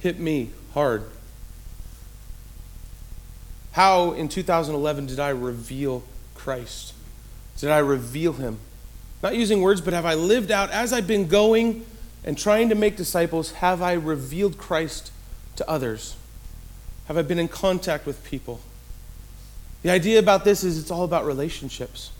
hit 0.00 0.18
me 0.18 0.50
hard. 0.74 1.04
How 3.72 4.12
in 4.12 4.28
2011 4.28 5.06
did 5.06 5.20
I 5.20 5.28
reveal 5.28 6.02
Christ? 6.34 6.94
Did 7.58 7.70
I 7.70 7.78
reveal 7.78 8.32
him? 8.32 8.58
Not 9.22 9.36
using 9.36 9.60
words, 9.60 9.82
but 9.82 9.92
have 9.92 10.06
I 10.06 10.14
lived 10.14 10.50
out 10.50 10.70
as 10.70 10.92
I've 10.92 11.06
been 11.06 11.28
going 11.28 11.84
and 12.24 12.38
trying 12.38 12.70
to 12.70 12.74
make 12.74 12.96
disciples? 12.96 13.52
Have 13.52 13.82
I 13.82 13.92
revealed 13.92 14.56
Christ 14.56 15.12
to 15.56 15.68
others? 15.68 16.16
Have 17.08 17.18
I 17.18 17.22
been 17.22 17.38
in 17.38 17.48
contact 17.48 18.06
with 18.06 18.24
people? 18.24 18.60
The 19.82 19.90
idea 19.90 20.18
about 20.18 20.44
this 20.44 20.64
is 20.64 20.78
it's 20.78 20.90
all 20.90 21.04
about 21.04 21.26
relationships. 21.26 22.10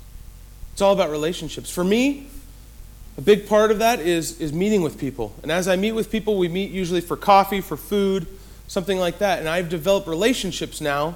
It's 0.72 0.82
all 0.82 0.92
about 0.92 1.10
relationships. 1.10 1.70
For 1.70 1.82
me, 1.82 2.28
a 3.16 3.20
big 3.22 3.48
part 3.48 3.70
of 3.70 3.78
that 3.78 4.00
is, 4.00 4.40
is 4.40 4.52
meeting 4.52 4.82
with 4.82 4.98
people. 4.98 5.34
And 5.42 5.50
as 5.50 5.68
I 5.68 5.76
meet 5.76 5.92
with 5.92 6.10
people, 6.10 6.36
we 6.36 6.48
meet 6.48 6.70
usually 6.70 7.00
for 7.00 7.16
coffee, 7.16 7.60
for 7.60 7.76
food, 7.76 8.26
something 8.68 8.98
like 8.98 9.18
that. 9.18 9.38
And 9.38 9.48
I've 9.48 9.68
developed 9.68 10.06
relationships 10.06 10.80
now 10.80 11.14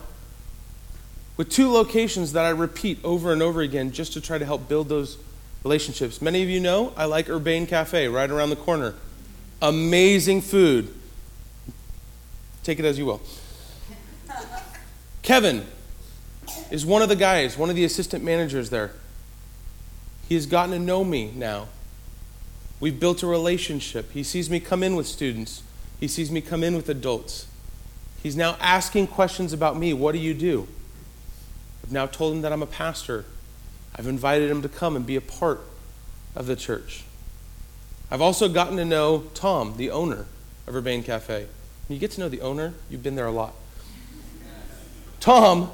with 1.37 1.51
two 1.51 1.71
locations 1.71 2.33
that 2.33 2.45
I 2.45 2.51
repeat 2.51 2.99
over 3.05 3.33
and 3.33 3.43
over 3.43 3.61
again 3.61 3.93
just 3.93 4.15
to 4.15 4.21
try 4.21 4.39
to 4.39 4.47
help 4.47 4.69
build 4.69 4.89
those 4.89 5.19
relationships. 5.63 6.23
Many 6.23 6.43
of 6.43 6.49
you 6.49 6.61
know 6.61 6.93
I 6.97 7.05
like 7.05 7.29
Urbane 7.29 7.67
Cafe 7.67 8.09
right 8.09 8.31
around 8.31 8.51
the 8.51 8.57
corner. 8.57 8.95
Amazing 9.61 10.41
food. 10.41 10.95
Take 12.63 12.79
it 12.79 12.85
as 12.87 12.99
you 12.99 13.05
will. 13.05 13.21
Kevin 15.23 15.67
is 16.71 16.87
one 16.87 17.03
of 17.03 17.11
the 17.11 17.17
guys, 17.17 17.59
one 17.59 17.69
of 17.69 17.77
the 17.77 17.85
assistant 17.85 18.25
managers 18.25 18.71
there. 18.71 18.93
He 20.29 20.35
has 20.35 20.47
gotten 20.47 20.71
to 20.73 20.79
know 20.79 21.05
me 21.05 21.33
now. 21.35 21.69
We've 22.81 22.99
built 22.99 23.23
a 23.23 23.27
relationship. 23.27 24.11
He 24.13 24.23
sees 24.23 24.49
me 24.49 24.59
come 24.59 24.83
in 24.83 24.97
with 24.97 25.07
students, 25.07 25.63
he 26.01 26.09
sees 26.09 26.31
me 26.31 26.41
come 26.41 26.65
in 26.65 26.75
with 26.75 26.89
adults. 26.89 27.47
He's 28.23 28.37
now 28.37 28.57
asking 28.61 29.07
questions 29.07 29.53
about 29.53 29.77
me. 29.77 29.93
What 29.95 30.13
do 30.13 30.19
you 30.19 30.35
do? 30.35 30.67
I've 31.83 31.93
now 31.93 32.07
told 32.07 32.35
him 32.35 32.43
that 32.43 32.53
I'm 32.53 32.63
a 32.63 32.67
pastor. 32.67 33.25
I've 33.97 34.07
invited 34.07 34.51
him 34.51 34.63
to 34.63 34.69
come 34.69 34.97
and 34.97 35.07
be 35.07 35.17
a 35.17 35.21
part 35.21 35.63
of 36.35 36.47
the 36.47 36.57
church. 36.57 37.05
I've 38.11 38.21
also 38.21 38.49
gotten 38.49 38.77
to 38.77 38.85
know 38.85 39.25
Tom, 39.35 39.77
the 39.77 39.91
owner 39.91 40.27
of 40.67 40.75
Urbane 40.75 41.03
Cafe. 41.03 41.47
When 41.89 41.95
you 41.95 41.99
get 41.99 42.11
to 42.13 42.21
know 42.21 42.29
the 42.29 42.41
owner, 42.41 42.75
you've 42.89 43.03
been 43.03 43.17
there 43.17 43.27
a 43.27 43.33
lot. 43.33 43.55
Tom 45.21 45.71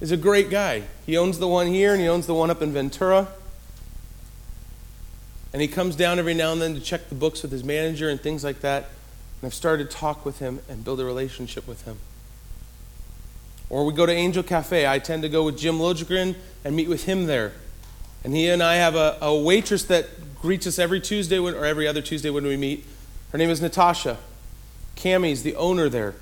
is 0.00 0.10
a 0.10 0.16
great 0.16 0.50
guy. 0.50 0.82
He 1.06 1.16
owns 1.16 1.38
the 1.38 1.48
one 1.48 1.66
here 1.66 1.92
and 1.92 2.00
he 2.00 2.08
owns 2.08 2.26
the 2.26 2.34
one 2.34 2.50
up 2.50 2.62
in 2.62 2.72
Ventura. 2.72 3.28
And 5.52 5.60
he 5.60 5.68
comes 5.68 5.96
down 5.96 6.18
every 6.18 6.34
now 6.34 6.52
and 6.52 6.62
then 6.62 6.74
to 6.74 6.80
check 6.80 7.08
the 7.08 7.14
books 7.14 7.42
with 7.42 7.52
his 7.52 7.62
manager 7.62 8.08
and 8.08 8.20
things 8.20 8.42
like 8.42 8.60
that. 8.60 8.84
And 9.40 9.48
I've 9.48 9.54
started 9.54 9.90
to 9.90 9.96
talk 9.96 10.24
with 10.24 10.38
him 10.38 10.60
and 10.68 10.84
build 10.84 11.00
a 11.00 11.04
relationship 11.04 11.66
with 11.66 11.84
him. 11.84 11.98
Or 13.68 13.84
we 13.84 13.92
go 13.92 14.06
to 14.06 14.12
Angel 14.12 14.42
Cafe. 14.42 14.86
I 14.86 14.98
tend 14.98 15.22
to 15.22 15.28
go 15.28 15.44
with 15.44 15.58
Jim 15.58 15.78
Logren 15.78 16.36
and 16.64 16.76
meet 16.76 16.88
with 16.88 17.04
him 17.04 17.26
there. 17.26 17.52
And 18.24 18.34
he 18.34 18.48
and 18.48 18.62
I 18.62 18.76
have 18.76 18.94
a, 18.94 19.18
a 19.20 19.36
waitress 19.36 19.84
that 19.84 20.06
greets 20.40 20.66
us 20.66 20.78
every 20.78 21.00
Tuesday 21.00 21.38
when, 21.38 21.54
or 21.54 21.64
every 21.64 21.86
other 21.86 22.00
Tuesday 22.00 22.30
when 22.30 22.44
we 22.44 22.56
meet. 22.56 22.84
Her 23.30 23.38
name 23.38 23.50
is 23.50 23.60
Natasha. 23.60 24.18
Cammy's 24.96 25.42
the 25.42 25.56
owner 25.56 25.88
there. 25.88 26.14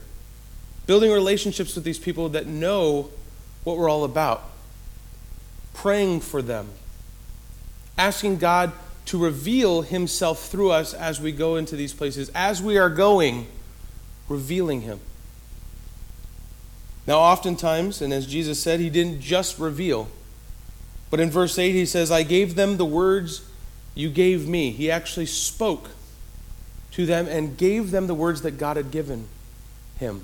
Building 0.87 1.13
relationships 1.13 1.75
with 1.75 1.85
these 1.85 1.99
people 1.99 2.29
that 2.31 2.47
know 2.47 3.11
what 3.65 3.77
we're 3.77 3.91
all 3.91 4.05
about. 4.05 4.45
Praying 5.75 6.21
for 6.21 6.43
them. 6.43 6.69
Asking 7.99 8.39
God 8.39 8.73
to 9.07 9.19
reveal 9.19 9.83
himself 9.83 10.49
through 10.49 10.71
us 10.71 10.95
as 10.95 11.21
we 11.21 11.33
go 11.33 11.57
into 11.57 11.77
these 11.77 11.93
places. 11.93 12.31
As 12.35 12.63
we 12.63 12.79
are 12.79 12.91
going, 12.91 13.47
revealing 14.29 14.83
him. 14.83 15.01
Now, 17.07 17.19
oftentimes, 17.19 18.01
and 18.03 18.13
as 18.13 18.27
Jesus 18.27 18.63
said, 18.63 18.79
he 18.79 18.91
didn't 18.91 19.21
just 19.21 19.59
reveal. 19.59 20.09
But 21.11 21.19
in 21.19 21.31
verse 21.31 21.59
8, 21.59 21.73
he 21.73 21.87
says, 21.87 22.11
I 22.11 22.23
gave 22.23 22.55
them 22.55 22.77
the 22.77 22.85
words 22.85 23.43
you 23.95 24.11
gave 24.11 24.47
me. 24.47 24.71
He 24.71 24.91
actually 24.91 25.27
spoke 25.27 25.91
to 26.93 27.07
them 27.07 27.27
and 27.27 27.57
gave 27.57 27.91
them 27.91 28.07
the 28.07 28.15
words 28.15 28.43
that 28.43 28.53
God 28.53 28.77
had 28.77 28.91
given 28.91 29.27
him. 29.99 30.23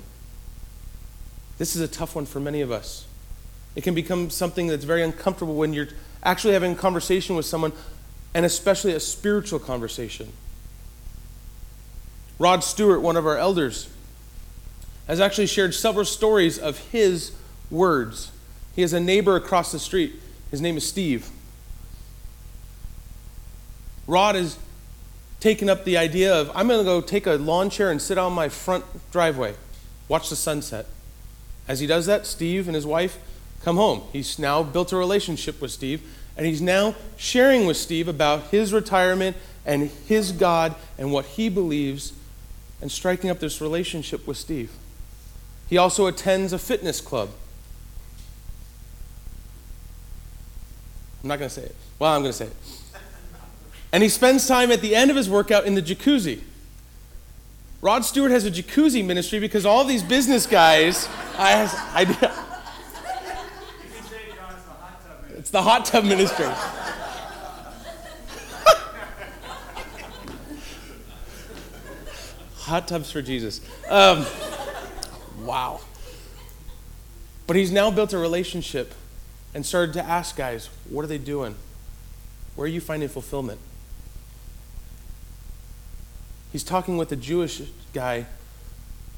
This 1.57 1.75
is 1.75 1.81
a 1.81 1.87
tough 1.87 2.15
one 2.15 2.25
for 2.25 2.39
many 2.39 2.61
of 2.61 2.71
us. 2.71 3.05
It 3.75 3.83
can 3.83 3.93
become 3.93 4.29
something 4.29 4.67
that's 4.67 4.85
very 4.85 5.03
uncomfortable 5.03 5.55
when 5.55 5.73
you're 5.73 5.89
actually 6.23 6.53
having 6.53 6.71
a 6.71 6.75
conversation 6.75 7.35
with 7.35 7.45
someone 7.45 7.73
and 8.37 8.45
especially 8.45 8.93
a 8.93 8.99
spiritual 8.99 9.57
conversation. 9.57 10.31
Rod 12.37 12.63
Stewart, 12.63 13.01
one 13.01 13.17
of 13.17 13.25
our 13.25 13.35
elders, 13.35 13.89
has 15.07 15.19
actually 15.19 15.47
shared 15.47 15.73
several 15.73 16.05
stories 16.05 16.59
of 16.59 16.77
his 16.91 17.31
words. 17.71 18.31
He 18.75 18.83
has 18.83 18.93
a 18.93 18.99
neighbor 18.99 19.35
across 19.35 19.71
the 19.71 19.79
street. 19.79 20.13
His 20.51 20.61
name 20.61 20.77
is 20.77 20.87
Steve. 20.87 21.31
Rod 24.05 24.35
has 24.35 24.59
taken 25.39 25.67
up 25.67 25.83
the 25.83 25.97
idea 25.97 26.31
of 26.31 26.51
I'm 26.53 26.67
going 26.67 26.79
to 26.79 26.85
go 26.85 27.01
take 27.01 27.25
a 27.25 27.37
lawn 27.37 27.71
chair 27.71 27.89
and 27.89 27.99
sit 27.99 28.19
on 28.19 28.33
my 28.33 28.49
front 28.49 28.85
driveway, 29.11 29.55
watch 30.07 30.29
the 30.29 30.35
sunset. 30.35 30.85
As 31.67 31.79
he 31.79 31.87
does 31.87 32.05
that, 32.05 32.27
Steve 32.27 32.67
and 32.67 32.75
his 32.75 32.85
wife 32.85 33.17
come 33.63 33.77
home. 33.77 34.03
He's 34.13 34.37
now 34.37 34.61
built 34.61 34.93
a 34.93 34.95
relationship 34.95 35.59
with 35.59 35.71
Steve 35.71 36.03
and 36.37 36.45
he's 36.45 36.61
now 36.61 36.95
sharing 37.17 37.65
with 37.65 37.77
Steve 37.77 38.07
about 38.07 38.43
his 38.51 38.71
retirement 38.71 39.35
and 39.65 39.89
his 40.07 40.31
God 40.31 40.75
and 40.97 41.11
what 41.11 41.25
he 41.25 41.49
believes 41.49 42.13
and 42.79 42.91
striking 42.91 43.29
up 43.29 43.39
this 43.39 43.59
relationship 43.59 44.27
with 44.27 44.37
Steve. 44.37 44.71
He 45.67 45.77
also 45.77 46.05
attends 46.05 46.53
a 46.53 46.59
fitness 46.59 47.01
club. 47.01 47.29
I'm 51.23 51.29
not 51.29 51.39
going 51.39 51.49
to 51.49 51.55
say 51.55 51.63
it. 51.63 51.75
Well, 51.97 52.13
I'm 52.13 52.21
going 52.21 52.31
to 52.31 52.37
say 52.37 52.45
it. 52.45 52.55
And 53.91 54.03
he 54.03 54.09
spends 54.09 54.47
time 54.47 54.71
at 54.71 54.81
the 54.81 54.95
end 54.95 55.09
of 55.09 55.17
his 55.17 55.29
workout 55.29 55.65
in 55.65 55.73
the 55.73 55.81
jacuzzi. 55.81 56.41
Rod 57.81 58.05
Stewart 58.05 58.31
has 58.31 58.45
a 58.45 58.51
jacuzzi 58.51 59.03
ministry 59.03 59.39
because 59.39 59.65
all 59.65 59.83
these 59.83 60.03
business 60.03 60.45
guys, 60.45 61.07
I, 61.37 61.69
I, 61.93 62.46
it's 65.47 65.53
the 65.53 65.61
hot 65.61 65.85
tub 65.85 66.03
ministry. 66.03 66.45
hot 72.57 72.85
tubs 72.85 73.09
for 73.09 73.21
Jesus. 73.21 73.61
Um, 73.87 74.25
wow. 75.45 75.79
But 77.45 77.55
he's 77.55 77.71
now 77.71 77.89
built 77.89 78.11
a 78.11 78.17
relationship 78.17 78.93
and 79.53 79.65
started 79.65 79.93
to 79.93 80.03
ask 80.03 80.35
guys, 80.35 80.69
what 80.89 81.05
are 81.05 81.07
they 81.07 81.17
doing? 81.17 81.55
Where 82.57 82.65
are 82.65 82.67
you 82.67 82.81
finding 82.81 83.07
fulfillment? 83.07 83.61
He's 86.51 86.65
talking 86.65 86.97
with 86.97 87.09
a 87.13 87.15
Jewish 87.15 87.61
guy 87.93 88.25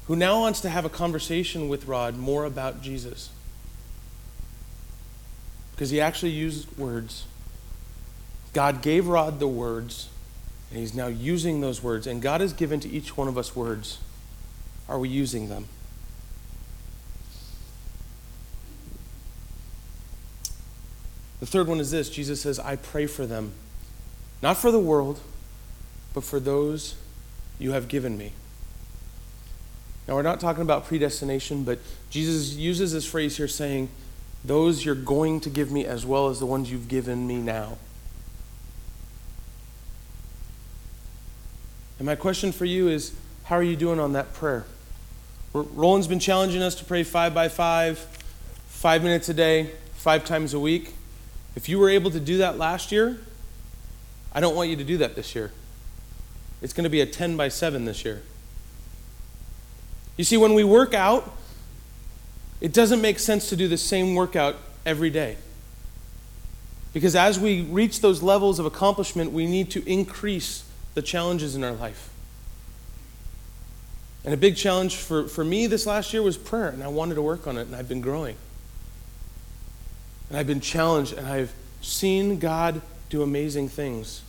who 0.06 0.14
now 0.14 0.38
wants 0.38 0.60
to 0.60 0.68
have 0.68 0.84
a 0.84 0.90
conversation 0.90 1.68
with 1.68 1.86
Rod 1.86 2.16
more 2.16 2.44
about 2.44 2.82
Jesus 2.82 3.30
because 5.80 5.88
he 5.88 5.98
actually 5.98 6.32
used 6.32 6.76
words. 6.76 7.24
God 8.52 8.82
gave 8.82 9.08
Rod 9.08 9.40
the 9.40 9.48
words, 9.48 10.10
and 10.68 10.78
he's 10.78 10.92
now 10.92 11.06
using 11.06 11.62
those 11.62 11.82
words. 11.82 12.06
And 12.06 12.20
God 12.20 12.42
has 12.42 12.52
given 12.52 12.80
to 12.80 12.88
each 12.90 13.16
one 13.16 13.28
of 13.28 13.38
us 13.38 13.56
words. 13.56 13.96
Are 14.90 14.98
we 14.98 15.08
using 15.08 15.48
them? 15.48 15.68
The 21.38 21.46
third 21.46 21.66
one 21.66 21.80
is 21.80 21.90
this 21.90 22.10
Jesus 22.10 22.42
says, 22.42 22.58
I 22.58 22.76
pray 22.76 23.06
for 23.06 23.24
them, 23.24 23.52
not 24.42 24.58
for 24.58 24.70
the 24.70 24.78
world, 24.78 25.18
but 26.12 26.24
for 26.24 26.38
those 26.38 26.94
you 27.58 27.72
have 27.72 27.88
given 27.88 28.18
me. 28.18 28.32
Now, 30.06 30.16
we're 30.16 30.20
not 30.20 30.40
talking 30.40 30.60
about 30.60 30.84
predestination, 30.84 31.64
but 31.64 31.78
Jesus 32.10 32.52
uses 32.52 32.92
this 32.92 33.06
phrase 33.06 33.38
here 33.38 33.48
saying, 33.48 33.88
those 34.44 34.84
you're 34.84 34.94
going 34.94 35.40
to 35.40 35.50
give 35.50 35.70
me 35.70 35.84
as 35.84 36.06
well 36.06 36.28
as 36.28 36.40
the 36.40 36.46
ones 36.46 36.70
you've 36.70 36.88
given 36.88 37.26
me 37.26 37.36
now. 37.36 37.78
And 41.98 42.06
my 42.06 42.16
question 42.16 42.50
for 42.50 42.64
you 42.64 42.88
is 42.88 43.14
how 43.44 43.56
are 43.56 43.62
you 43.62 43.76
doing 43.76 44.00
on 44.00 44.14
that 44.14 44.32
prayer? 44.32 44.64
Roland's 45.52 46.06
been 46.06 46.20
challenging 46.20 46.62
us 46.62 46.74
to 46.76 46.84
pray 46.84 47.02
five 47.02 47.34
by 47.34 47.48
five, 47.48 47.98
five 48.68 49.02
minutes 49.02 49.28
a 49.28 49.34
day, 49.34 49.70
five 49.94 50.24
times 50.24 50.54
a 50.54 50.60
week. 50.60 50.94
If 51.56 51.68
you 51.68 51.78
were 51.78 51.90
able 51.90 52.10
to 52.12 52.20
do 52.20 52.38
that 52.38 52.56
last 52.56 52.92
year, 52.92 53.20
I 54.32 54.40
don't 54.40 54.54
want 54.54 54.70
you 54.70 54.76
to 54.76 54.84
do 54.84 54.96
that 54.98 55.16
this 55.16 55.34
year. 55.34 55.50
It's 56.62 56.72
going 56.72 56.84
to 56.84 56.90
be 56.90 57.00
a 57.00 57.06
10 57.06 57.36
by 57.36 57.48
7 57.48 57.84
this 57.84 58.04
year. 58.04 58.22
You 60.16 60.24
see, 60.24 60.36
when 60.36 60.54
we 60.54 60.62
work 60.62 60.94
out, 60.94 61.36
it 62.60 62.72
doesn't 62.72 63.00
make 63.00 63.18
sense 63.18 63.48
to 63.48 63.56
do 63.56 63.68
the 63.68 63.78
same 63.78 64.14
workout 64.14 64.56
every 64.84 65.10
day. 65.10 65.36
Because 66.92 67.14
as 67.14 67.38
we 67.38 67.62
reach 67.62 68.00
those 68.00 68.22
levels 68.22 68.58
of 68.58 68.66
accomplishment, 68.66 69.32
we 69.32 69.46
need 69.46 69.70
to 69.70 69.88
increase 69.88 70.64
the 70.94 71.02
challenges 71.02 71.54
in 71.54 71.62
our 71.62 71.72
life. 71.72 72.10
And 74.24 74.34
a 74.34 74.36
big 74.36 74.56
challenge 74.56 74.96
for, 74.96 75.28
for 75.28 75.44
me 75.44 75.66
this 75.66 75.86
last 75.86 76.12
year 76.12 76.22
was 76.22 76.36
prayer, 76.36 76.68
and 76.68 76.82
I 76.82 76.88
wanted 76.88 77.14
to 77.14 77.22
work 77.22 77.46
on 77.46 77.56
it, 77.56 77.62
and 77.62 77.76
I've 77.76 77.88
been 77.88 78.00
growing. 78.00 78.36
And 80.28 80.38
I've 80.38 80.46
been 80.46 80.60
challenged, 80.60 81.14
and 81.14 81.26
I've 81.26 81.52
seen 81.80 82.38
God 82.38 82.82
do 83.08 83.22
amazing 83.22 83.68
things. 83.68 84.22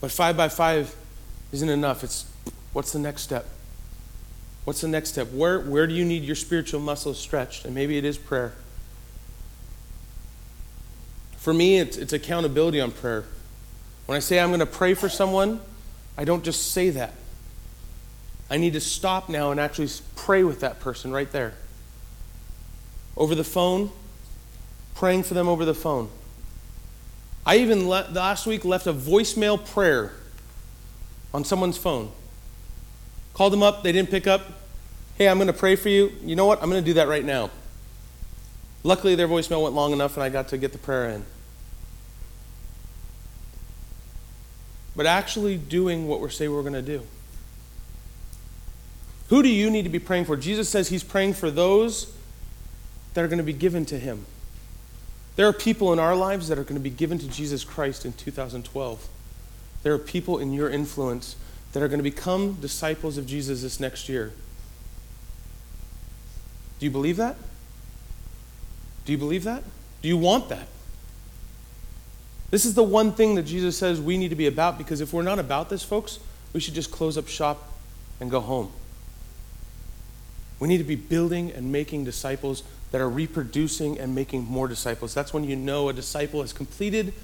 But 0.00 0.10
five 0.10 0.36
by 0.36 0.48
five 0.48 0.94
isn't 1.52 1.68
enough. 1.68 2.02
It's 2.02 2.24
what's 2.72 2.92
the 2.92 2.98
next 2.98 3.22
step? 3.22 3.46
What's 4.64 4.80
the 4.80 4.88
next 4.88 5.10
step? 5.10 5.32
Where, 5.32 5.60
where 5.60 5.86
do 5.86 5.94
you 5.94 6.04
need 6.04 6.22
your 6.22 6.36
spiritual 6.36 6.80
muscles 6.80 7.18
stretched? 7.18 7.64
And 7.64 7.74
maybe 7.74 7.96
it 7.96 8.04
is 8.04 8.18
prayer. 8.18 8.52
For 11.38 11.54
me, 11.54 11.78
it's, 11.78 11.96
it's 11.96 12.12
accountability 12.12 12.80
on 12.80 12.90
prayer. 12.90 13.24
When 14.06 14.16
I 14.16 14.20
say 14.20 14.38
I'm 14.38 14.50
going 14.50 14.60
to 14.60 14.66
pray 14.66 14.94
for 14.94 15.08
someone, 15.08 15.60
I 16.18 16.24
don't 16.24 16.44
just 16.44 16.72
say 16.72 16.90
that. 16.90 17.14
I 18.50 18.58
need 18.58 18.74
to 18.74 18.80
stop 18.80 19.28
now 19.28 19.50
and 19.50 19.60
actually 19.60 19.88
pray 20.16 20.42
with 20.44 20.60
that 20.60 20.80
person 20.80 21.12
right 21.12 21.30
there. 21.30 21.54
Over 23.16 23.34
the 23.34 23.44
phone, 23.44 23.90
praying 24.94 25.22
for 25.22 25.34
them 25.34 25.48
over 25.48 25.64
the 25.64 25.74
phone. 25.74 26.10
I 27.46 27.56
even 27.58 27.88
le- 27.88 28.08
last 28.12 28.46
week 28.46 28.64
left 28.64 28.86
a 28.86 28.92
voicemail 28.92 29.64
prayer 29.64 30.12
on 31.32 31.44
someone's 31.44 31.78
phone. 31.78 32.10
Called 33.34 33.52
them 33.52 33.62
up, 33.62 33.82
they 33.82 33.92
didn't 33.92 34.10
pick 34.10 34.26
up. 34.26 34.42
Hey, 35.16 35.28
I'm 35.28 35.36
going 35.36 35.46
to 35.46 35.52
pray 35.52 35.76
for 35.76 35.88
you. 35.88 36.12
You 36.24 36.36
know 36.36 36.46
what? 36.46 36.62
I'm 36.62 36.70
going 36.70 36.82
to 36.82 36.86
do 36.86 36.94
that 36.94 37.08
right 37.08 37.24
now. 37.24 37.50
Luckily, 38.82 39.14
their 39.14 39.28
voicemail 39.28 39.62
went 39.62 39.74
long 39.74 39.92
enough 39.92 40.16
and 40.16 40.24
I 40.24 40.30
got 40.30 40.48
to 40.48 40.58
get 40.58 40.72
the 40.72 40.78
prayer 40.78 41.10
in. 41.10 41.24
But 44.96 45.06
actually 45.06 45.56
doing 45.56 46.08
what 46.08 46.20
we're 46.20 46.30
saying 46.30 46.52
we're 46.52 46.62
going 46.62 46.72
to 46.72 46.82
do. 46.82 47.06
Who 49.28 49.42
do 49.42 49.48
you 49.48 49.70
need 49.70 49.82
to 49.82 49.90
be 49.90 49.98
praying 49.98 50.24
for? 50.24 50.36
Jesus 50.36 50.68
says 50.68 50.88
he's 50.88 51.04
praying 51.04 51.34
for 51.34 51.50
those 51.50 52.12
that 53.14 53.24
are 53.24 53.28
going 53.28 53.38
to 53.38 53.44
be 53.44 53.52
given 53.52 53.84
to 53.86 53.98
him. 53.98 54.26
There 55.36 55.46
are 55.46 55.52
people 55.52 55.92
in 55.92 55.98
our 55.98 56.16
lives 56.16 56.48
that 56.48 56.58
are 56.58 56.64
going 56.64 56.74
to 56.74 56.80
be 56.80 56.90
given 56.90 57.18
to 57.18 57.28
Jesus 57.28 57.64
Christ 57.64 58.04
in 58.04 58.12
2012. 58.12 59.08
There 59.82 59.94
are 59.94 59.98
people 59.98 60.38
in 60.38 60.52
your 60.52 60.68
influence 60.68 61.36
that 61.72 61.82
are 61.82 61.88
going 61.88 61.98
to 61.98 62.04
become 62.04 62.54
disciples 62.54 63.16
of 63.16 63.26
Jesus 63.26 63.62
this 63.62 63.78
next 63.78 64.08
year. 64.08 64.32
Do 66.78 66.86
you 66.86 66.90
believe 66.90 67.16
that? 67.18 67.36
Do 69.04 69.12
you 69.12 69.18
believe 69.18 69.44
that? 69.44 69.62
Do 70.02 70.08
you 70.08 70.16
want 70.16 70.48
that? 70.48 70.66
This 72.50 72.64
is 72.64 72.74
the 72.74 72.82
one 72.82 73.12
thing 73.12 73.36
that 73.36 73.44
Jesus 73.44 73.76
says 73.76 74.00
we 74.00 74.18
need 74.18 74.30
to 74.30 74.36
be 74.36 74.46
about 74.46 74.78
because 74.78 75.00
if 75.00 75.12
we're 75.12 75.22
not 75.22 75.38
about 75.38 75.70
this, 75.70 75.84
folks, 75.84 76.18
we 76.52 76.60
should 76.60 76.74
just 76.74 76.90
close 76.90 77.16
up 77.16 77.28
shop 77.28 77.70
and 78.18 78.30
go 78.30 78.40
home. 78.40 78.72
We 80.58 80.68
need 80.68 80.78
to 80.78 80.84
be 80.84 80.96
building 80.96 81.52
and 81.52 81.70
making 81.70 82.04
disciples 82.04 82.64
that 82.90 83.00
are 83.00 83.08
reproducing 83.08 83.98
and 83.98 84.14
making 84.14 84.44
more 84.44 84.66
disciples. 84.66 85.14
That's 85.14 85.32
when 85.32 85.44
you 85.44 85.56
know 85.56 85.88
a 85.88 85.92
disciple 85.92 86.40
has 86.40 86.52
completed 86.52 87.14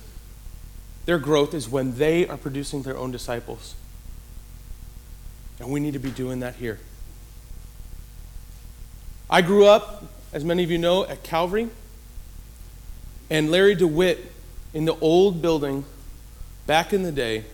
their 1.06 1.18
growth, 1.18 1.54
is 1.54 1.68
when 1.68 1.98
they 1.98 2.26
are 2.26 2.37
producing 2.37 2.82
their 2.82 2.96
own 2.96 3.11
disciples. 3.11 3.74
And 5.59 5.71
we 5.71 5.81
need 5.81 5.95
to 5.95 5.99
be 5.99 6.11
doing 6.11 6.40
that 6.40 6.57
here. 6.57 6.79
I 9.29 9.42
grew 9.42 9.66
up, 9.66 10.05
as 10.33 10.45
many 10.45 10.62
of 10.62 10.71
you 10.71 10.79
know, 10.79 11.05
at 11.05 11.23
Calvary. 11.23 11.69
And 13.29 13.51
Larry 13.51 13.75
DeWitt, 13.75 14.33
in 14.73 14.85
the 14.85 14.97
old 15.01 15.42
building 15.42 15.85
back 16.66 16.92
in 16.92 17.03
the 17.03 17.12
day, 17.12 17.45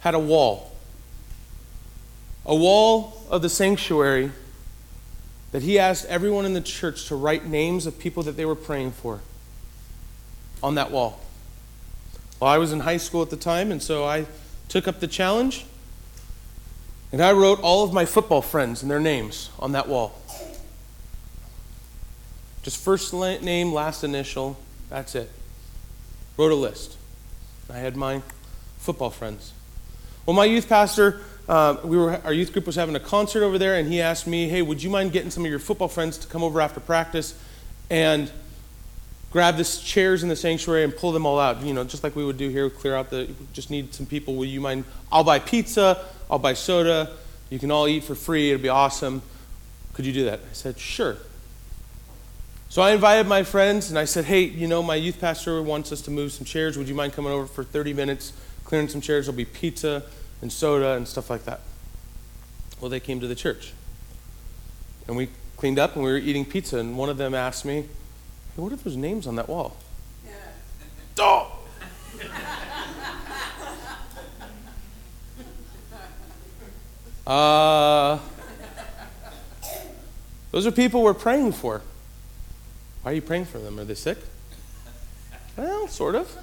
had 0.00 0.14
a 0.14 0.18
wall. 0.18 0.72
A 2.44 2.54
wall 2.54 3.24
of 3.28 3.42
the 3.42 3.48
sanctuary 3.48 4.30
that 5.52 5.62
he 5.62 5.78
asked 5.78 6.04
everyone 6.06 6.44
in 6.44 6.52
the 6.52 6.60
church 6.60 7.06
to 7.08 7.16
write 7.16 7.46
names 7.46 7.86
of 7.86 7.98
people 7.98 8.22
that 8.24 8.36
they 8.36 8.44
were 8.44 8.54
praying 8.54 8.92
for 8.92 9.20
on 10.62 10.74
that 10.76 10.90
wall. 10.90 11.20
Well, 12.38 12.50
I 12.50 12.58
was 12.58 12.72
in 12.72 12.80
high 12.80 12.98
school 12.98 13.22
at 13.22 13.30
the 13.30 13.36
time, 13.36 13.72
and 13.72 13.82
so 13.82 14.04
I 14.04 14.26
took 14.68 14.86
up 14.86 15.00
the 15.00 15.08
challenge. 15.08 15.64
And 17.12 17.22
I 17.22 17.32
wrote 17.32 17.60
all 17.60 17.84
of 17.84 17.92
my 17.92 18.04
football 18.04 18.42
friends 18.42 18.82
and 18.82 18.90
their 18.90 19.00
names 19.00 19.50
on 19.58 19.72
that 19.72 19.88
wall. 19.88 20.20
Just 22.62 22.82
first 22.82 23.14
name, 23.14 23.72
last 23.72 24.02
initial, 24.02 24.56
that's 24.90 25.14
it. 25.14 25.30
Wrote 26.36 26.50
a 26.50 26.56
list. 26.56 26.96
I 27.70 27.78
had 27.78 27.96
my 27.96 28.22
football 28.78 29.10
friends. 29.10 29.52
Well, 30.26 30.34
my 30.34 30.44
youth 30.44 30.68
pastor, 30.68 31.20
uh, 31.48 31.76
we 31.84 31.96
were, 31.96 32.20
our 32.24 32.32
youth 32.32 32.52
group 32.52 32.66
was 32.66 32.74
having 32.74 32.96
a 32.96 33.00
concert 33.00 33.44
over 33.44 33.56
there, 33.56 33.76
and 33.76 33.88
he 33.88 34.00
asked 34.00 34.26
me, 34.26 34.48
hey, 34.48 34.62
would 34.62 34.82
you 34.82 34.90
mind 34.90 35.12
getting 35.12 35.30
some 35.30 35.44
of 35.44 35.50
your 35.50 35.60
football 35.60 35.86
friends 35.86 36.18
to 36.18 36.26
come 36.26 36.42
over 36.42 36.60
after 36.60 36.80
practice 36.80 37.38
and 37.88 38.30
grab 39.30 39.56
the 39.56 39.64
chairs 39.64 40.24
in 40.24 40.28
the 40.28 40.34
sanctuary 40.34 40.82
and 40.82 40.96
pull 40.96 41.12
them 41.12 41.24
all 41.24 41.38
out? 41.38 41.62
You 41.62 41.72
know, 41.72 41.84
just 41.84 42.02
like 42.02 42.16
we 42.16 42.24
would 42.24 42.38
do 42.38 42.48
here, 42.48 42.68
clear 42.68 42.96
out 42.96 43.10
the, 43.10 43.28
just 43.52 43.70
need 43.70 43.94
some 43.94 44.06
people. 44.06 44.34
Will 44.34 44.46
you 44.46 44.60
mind? 44.60 44.84
I'll 45.12 45.22
buy 45.22 45.38
pizza, 45.38 46.04
I'll 46.30 46.38
buy 46.38 46.54
soda, 46.54 47.10
you 47.50 47.58
can 47.58 47.70
all 47.70 47.86
eat 47.86 48.04
for 48.04 48.14
free, 48.14 48.50
it'll 48.50 48.62
be 48.62 48.68
awesome. 48.68 49.22
Could 49.92 50.06
you 50.06 50.12
do 50.12 50.24
that? 50.24 50.40
I 50.40 50.52
said, 50.52 50.78
sure. 50.78 51.16
So 52.68 52.82
I 52.82 52.92
invited 52.92 53.26
my 53.26 53.42
friends 53.44 53.88
and 53.90 53.98
I 53.98 54.04
said, 54.04 54.24
hey, 54.24 54.42
you 54.42 54.66
know, 54.66 54.82
my 54.82 54.96
youth 54.96 55.20
pastor 55.20 55.62
wants 55.62 55.92
us 55.92 56.02
to 56.02 56.10
move 56.10 56.32
some 56.32 56.44
chairs. 56.44 56.76
Would 56.76 56.88
you 56.88 56.94
mind 56.94 57.12
coming 57.12 57.32
over 57.32 57.46
for 57.46 57.64
30 57.64 57.94
minutes, 57.94 58.32
clearing 58.64 58.88
some 58.88 59.00
chairs? 59.00 59.26
There'll 59.26 59.36
be 59.36 59.44
pizza 59.44 60.02
and 60.42 60.52
soda 60.52 60.94
and 60.94 61.06
stuff 61.06 61.30
like 61.30 61.44
that. 61.44 61.60
Well, 62.80 62.90
they 62.90 63.00
came 63.00 63.20
to 63.20 63.26
the 63.26 63.34
church. 63.34 63.72
And 65.06 65.16
we 65.16 65.28
cleaned 65.56 65.78
up 65.78 65.94
and 65.94 66.04
we 66.04 66.10
were 66.10 66.18
eating 66.18 66.44
pizza. 66.44 66.78
And 66.78 66.98
one 66.98 67.08
of 67.08 67.16
them 67.16 67.34
asked 67.34 67.64
me, 67.64 67.82
hey, 67.82 68.62
what 68.62 68.72
are 68.72 68.76
those 68.76 68.96
names 68.96 69.26
on 69.26 69.36
that 69.36 69.48
wall? 69.48 69.76
Yeah. 70.26 70.32
Oh! 71.20 71.52
uh, 77.26 78.18
those 80.52 80.66
are 80.66 80.70
people 80.70 81.02
we're 81.02 81.14
praying 81.14 81.52
for. 81.52 81.82
Why 83.02 83.12
are 83.12 83.14
you 83.14 83.22
praying 83.22 83.44
for 83.46 83.58
them? 83.58 83.78
Are 83.78 83.84
they 83.84 83.94
sick? 83.94 84.18
Well, 85.56 85.88
sort 85.88 86.14
of. 86.14 86.36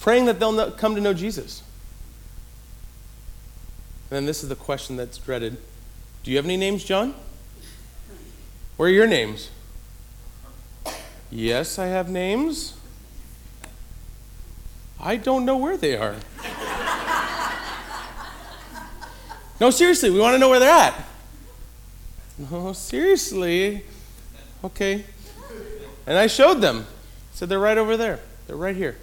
praying 0.00 0.24
that 0.26 0.40
they'll 0.40 0.70
come 0.72 0.94
to 0.94 1.00
know 1.00 1.14
Jesus. 1.14 1.62
And 4.10 4.16
then 4.16 4.26
this 4.26 4.42
is 4.42 4.48
the 4.48 4.56
question 4.56 4.96
that's 4.96 5.18
dreaded 5.18 5.58
Do 6.24 6.30
you 6.30 6.36
have 6.36 6.44
any 6.44 6.56
names, 6.56 6.82
Jon? 6.84 7.14
Where 8.76 8.88
are 8.88 8.92
your 8.92 9.06
names? 9.06 9.50
Yes, 11.30 11.78
I 11.78 11.86
have 11.86 12.08
names. 12.08 12.74
I 15.02 15.16
don't 15.16 15.44
know 15.44 15.56
where 15.56 15.76
they 15.76 15.96
are. 15.96 16.16
no, 19.60 19.70
seriously, 19.70 20.10
we 20.10 20.20
want 20.20 20.34
to 20.34 20.38
know 20.38 20.48
where 20.50 20.60
they're 20.60 20.70
at. 20.70 20.94
No, 22.50 22.72
seriously. 22.72 23.84
Okay. 24.62 25.04
And 26.06 26.18
I 26.18 26.26
showed 26.26 26.60
them. 26.60 26.86
I 26.86 27.36
said, 27.36 27.48
they're 27.48 27.58
right 27.58 27.78
over 27.78 27.96
there. 27.96 28.20
They're 28.46 28.56
right 28.56 28.76
here. 28.76 28.96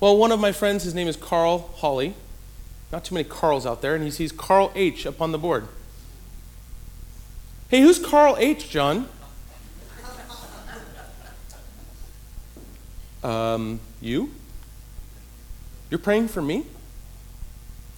Well, 0.00 0.16
one 0.16 0.32
of 0.32 0.40
my 0.40 0.52
friends, 0.52 0.84
his 0.84 0.94
name 0.94 1.08
is 1.08 1.16
Carl 1.16 1.58
Hawley. 1.74 2.14
Not 2.90 3.04
too 3.04 3.14
many 3.14 3.26
Carls 3.26 3.64
out 3.64 3.80
there, 3.80 3.94
and 3.94 4.04
he 4.04 4.10
sees 4.10 4.32
Carl 4.32 4.70
H 4.74 5.06
up 5.06 5.20
on 5.22 5.32
the 5.32 5.38
board. 5.38 5.68
Hey, 7.68 7.80
who's 7.80 7.98
Carl 7.98 8.36
H, 8.38 8.68
Jon? 8.68 9.08
Um, 13.22 13.80
you? 14.00 14.30
You're 15.90 15.98
praying 15.98 16.28
for 16.28 16.42
me? 16.42 16.64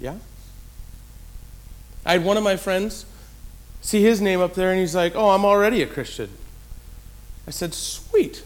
Yeah? 0.00 0.16
I 2.04 2.12
had 2.12 2.24
one 2.24 2.37
of 2.37 2.42
my 2.42 2.56
friends 2.56 3.06
see 3.80 4.02
his 4.02 4.20
name 4.20 4.40
up 4.40 4.54
there, 4.54 4.70
and 4.70 4.80
he's 4.80 4.94
like, 4.94 5.14
Oh, 5.14 5.30
I'm 5.30 5.44
already 5.44 5.82
a 5.82 5.87
Christian. 5.87 6.30
I 7.46 7.50
said, 7.50 7.74
Sweet. 7.74 8.42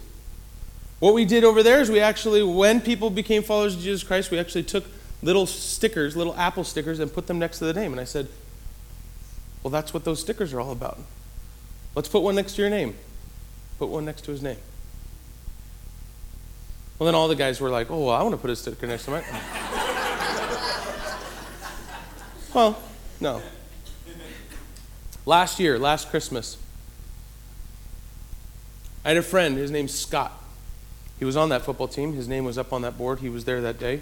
What 0.99 1.15
we 1.15 1.25
did 1.25 1.45
over 1.45 1.63
there 1.63 1.81
is 1.81 1.91
we 1.91 2.01
actually, 2.01 2.43
when 2.43 2.81
people 2.81 3.09
became 3.09 3.43
followers 3.43 3.77
of 3.77 3.81
Jesus 3.81 4.03
Christ, 4.03 4.31
we 4.31 4.39
actually 4.39 4.65
took 4.65 4.85
little 5.23 5.47
stickers, 5.47 6.17
little 6.17 6.35
Apple 6.35 6.65
stickers, 6.65 6.99
and 6.99 7.13
put 7.13 7.29
them 7.29 7.39
next 7.39 7.61
to 7.61 7.65
the 7.65 7.73
name. 7.73 7.93
And 7.93 8.01
I 8.01 8.05
said, 8.05 8.29
Well, 9.63 9.71
that's 9.71 9.95
what 9.95 10.05
those 10.05 10.21
stickers 10.21 10.53
are 10.53 10.61
all 10.61 10.73
about. 10.73 10.99
Let's 11.95 12.09
put 12.09 12.23
one 12.23 12.35
next 12.35 12.55
to 12.57 12.63
your 12.63 12.71
name. 12.71 12.95
Put 13.79 13.89
one 13.89 14.05
next 14.05 14.23
to 14.25 14.33
his 14.33 14.43
name. 14.43 14.59
Well, 16.99 17.07
then 17.07 17.15
all 17.15 17.29
the 17.29 17.37
guys 17.37 17.61
were 17.61 17.71
like, 17.71 17.91
Oh, 17.91 18.07
well, 18.07 18.15
I 18.15 18.23
want 18.23 18.35
to 18.35 18.41
put 18.41 18.51
a 18.51 18.57
sticker 18.57 18.87
next 18.87 19.05
to 19.05 19.13
mine. 19.13 19.25
well, 22.55 22.83
no. 23.21 23.43
Last 25.25 25.61
year, 25.61 25.79
last 25.79 26.11
Christmas, 26.11 26.57
I 29.05 29.09
had 29.09 29.17
a 29.17 29.23
friend, 29.23 29.57
his 29.57 29.71
name's 29.71 29.95
Scott. 29.95 30.33
He 31.19 31.25
was 31.25 31.37
on 31.37 31.49
that 31.49 31.63
football 31.63 31.89
team. 31.89 32.15
His 32.15 32.29
name 32.29 32.45
was 32.45 32.59
up 32.59 32.73
on 32.73 32.83
that 32.83 32.97
board. 32.97 33.21
He 33.21 33.29
was 33.29 33.45
there 33.45 33.61
that 33.61 33.79
day. 33.79 34.01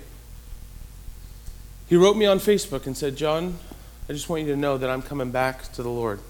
He 1.88 1.96
wrote 1.96 2.16
me 2.16 2.26
on 2.26 2.38
Facebook 2.38 2.86
and 2.86 2.96
said, 2.96 3.16
Jon, 3.16 3.58
I 4.08 4.12
just 4.12 4.28
want 4.28 4.42
you 4.42 4.48
to 4.48 4.56
know 4.56 4.76
that 4.76 4.90
I'm 4.90 5.02
coming 5.02 5.30
back 5.30 5.72
to 5.72 5.82
the 5.82 5.88
Lord. 5.88 6.20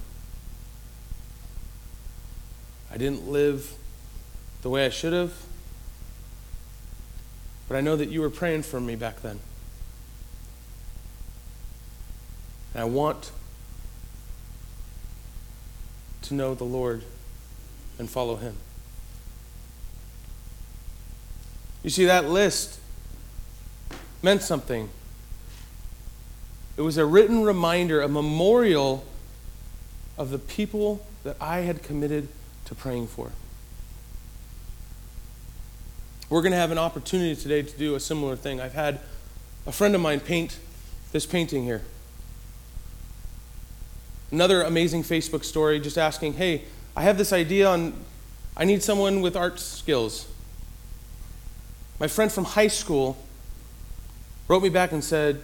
I 2.90 2.98
didn't 2.98 3.28
live 3.28 3.74
the 4.62 4.70
way 4.70 4.86
I 4.86 4.90
should 4.90 5.12
have, 5.12 5.34
but 7.68 7.76
I 7.76 7.80
know 7.80 7.96
that 7.96 8.08
you 8.08 8.20
were 8.20 8.30
praying 8.30 8.62
for 8.62 8.80
me 8.80 8.94
back 8.94 9.22
then. 9.22 9.40
And 12.74 12.82
I 12.82 12.84
want 12.84 13.32
to 16.22 16.34
know 16.34 16.54
the 16.54 16.64
Lord 16.64 17.02
and 17.98 18.08
follow 18.08 18.36
Him. 18.36 18.56
You 21.82 21.90
see, 21.90 22.04
that 22.04 22.28
list 22.28 22.80
meant 24.22 24.42
something. 24.42 24.88
It 26.76 26.82
was 26.82 26.98
a 26.98 27.06
written 27.06 27.42
reminder, 27.42 28.02
a 28.02 28.08
memorial 28.08 29.04
of 30.18 30.30
the 30.30 30.38
people 30.38 31.06
that 31.22 31.36
I 31.40 31.60
had 31.60 31.82
committed 31.82 32.28
to 32.66 32.74
praying 32.74 33.06
for. 33.06 33.32
We're 36.28 36.42
going 36.42 36.52
to 36.52 36.58
have 36.58 36.72
an 36.72 36.78
opportunity 36.78 37.36
today 37.36 37.62
to 37.62 37.78
do 37.78 37.94
a 37.94 38.00
similar 38.00 38.34
thing. 38.34 38.60
I've 38.60 38.74
had 38.74 38.98
a 39.66 39.72
friend 39.72 39.94
of 39.94 40.00
mine 40.00 40.20
paint 40.20 40.58
this 41.12 41.24
painting 41.24 41.64
here. 41.64 41.82
Another 44.32 44.62
amazing 44.62 45.04
Facebook 45.04 45.44
story 45.44 45.78
just 45.78 45.96
asking, 45.96 46.34
hey, 46.34 46.64
I 46.96 47.02
have 47.02 47.16
this 47.16 47.32
idea 47.32 47.68
on, 47.68 47.94
I 48.56 48.64
need 48.64 48.82
someone 48.82 49.20
with 49.20 49.36
art 49.36 49.60
skills. 49.60 50.28
My 52.00 52.08
friend 52.08 52.30
from 52.30 52.44
high 52.44 52.68
school 52.68 53.16
wrote 54.48 54.62
me 54.62 54.68
back 54.68 54.92
and 54.92 55.02
said, 55.02 55.42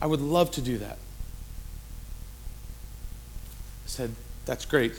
I 0.00 0.06
would 0.06 0.20
love 0.20 0.50
to 0.52 0.60
do 0.60 0.78
that. 0.78 0.98
I 3.84 3.88
said, 3.88 4.14
That's 4.46 4.64
great. 4.64 4.94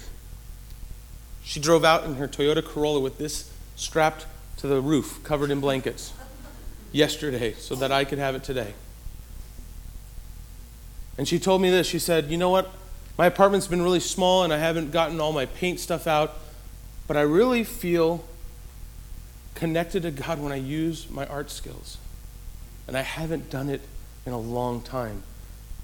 She 1.43 1.59
drove 1.59 1.83
out 1.83 2.05
in 2.05 2.15
her 2.15 2.27
Toyota 2.27 2.63
Corolla 2.63 3.01
with 3.01 3.17
this 3.17 3.51
strapped 3.75 4.25
to 4.63 4.67
the 4.69 4.79
roof, 4.79 5.19
covered 5.25 5.51
in 5.51 5.59
blankets, 5.59 6.13
yesterday, 6.93 7.51
so 7.51 7.75
that 7.75 7.91
I 7.91 8.05
could 8.05 8.17
have 8.17 8.33
it 8.33 8.45
today. 8.45 8.73
And 11.17 11.27
she 11.27 11.37
told 11.37 11.61
me 11.61 11.69
this. 11.69 11.85
She 11.85 11.99
said, 11.99 12.31
You 12.31 12.37
know 12.37 12.49
what? 12.49 12.71
My 13.17 13.25
apartment's 13.25 13.67
been 13.67 13.81
really 13.81 13.99
small 13.99 14.41
and 14.41 14.53
I 14.53 14.59
haven't 14.59 14.91
gotten 14.91 15.19
all 15.19 15.33
my 15.33 15.47
paint 15.47 15.81
stuff 15.81 16.07
out, 16.07 16.37
but 17.07 17.17
I 17.17 17.21
really 17.23 17.65
feel 17.65 18.23
connected 19.53 20.03
to 20.03 20.11
God 20.11 20.39
when 20.39 20.53
I 20.53 20.55
use 20.55 21.09
my 21.09 21.25
art 21.25 21.51
skills. 21.51 21.97
And 22.87 22.95
I 22.95 23.01
haven't 23.01 23.49
done 23.49 23.67
it 23.67 23.81
in 24.25 24.31
a 24.31 24.39
long 24.39 24.81
time. 24.81 25.23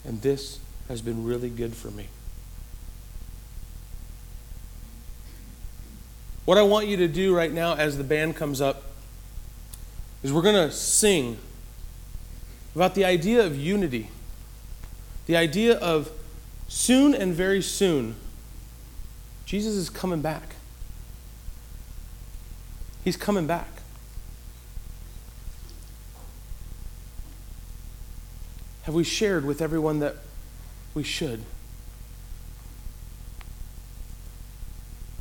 And 0.05 0.21
this 0.21 0.59
has 0.87 1.01
been 1.01 1.25
really 1.25 1.49
good 1.49 1.75
for 1.75 1.91
me. 1.91 2.07
What 6.49 6.57
I 6.57 6.63
want 6.63 6.87
you 6.87 6.97
to 6.97 7.07
do 7.07 7.35
right 7.35 7.53
now 7.53 7.75
as 7.75 7.99
the 7.99 8.03
band 8.03 8.35
comes 8.35 8.59
up 8.59 8.81
is 10.23 10.33
we're 10.33 10.41
going 10.41 10.55
to 10.55 10.71
sing 10.71 11.37
about 12.73 12.95
the 12.95 13.05
idea 13.05 13.45
of 13.45 13.55
unity, 13.55 14.09
the 15.27 15.37
idea 15.37 15.77
of 15.77 16.09
soon 16.67 17.13
and 17.13 17.35
very 17.35 17.61
soon, 17.61 18.15
Jesus 19.45 19.75
is 19.75 19.91
coming 19.91 20.21
back. 20.21 20.55
He's 23.03 23.15
coming 23.15 23.45
back. 23.45 23.69
Have 28.85 28.95
we 28.95 29.03
shared 29.03 29.45
with 29.45 29.61
everyone 29.61 29.99
that 29.99 30.15
we 30.95 31.03
should? 31.03 31.43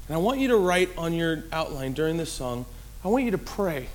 And 0.08 0.16
I 0.16 0.18
want 0.18 0.40
you 0.40 0.48
to 0.48 0.56
write 0.56 0.90
on 0.96 1.12
your 1.12 1.44
outline 1.52 1.92
during 1.92 2.16
this 2.16 2.32
song, 2.32 2.64
I 3.04 3.08
want 3.08 3.24
you 3.24 3.30
to 3.30 3.38
pray 3.38 3.88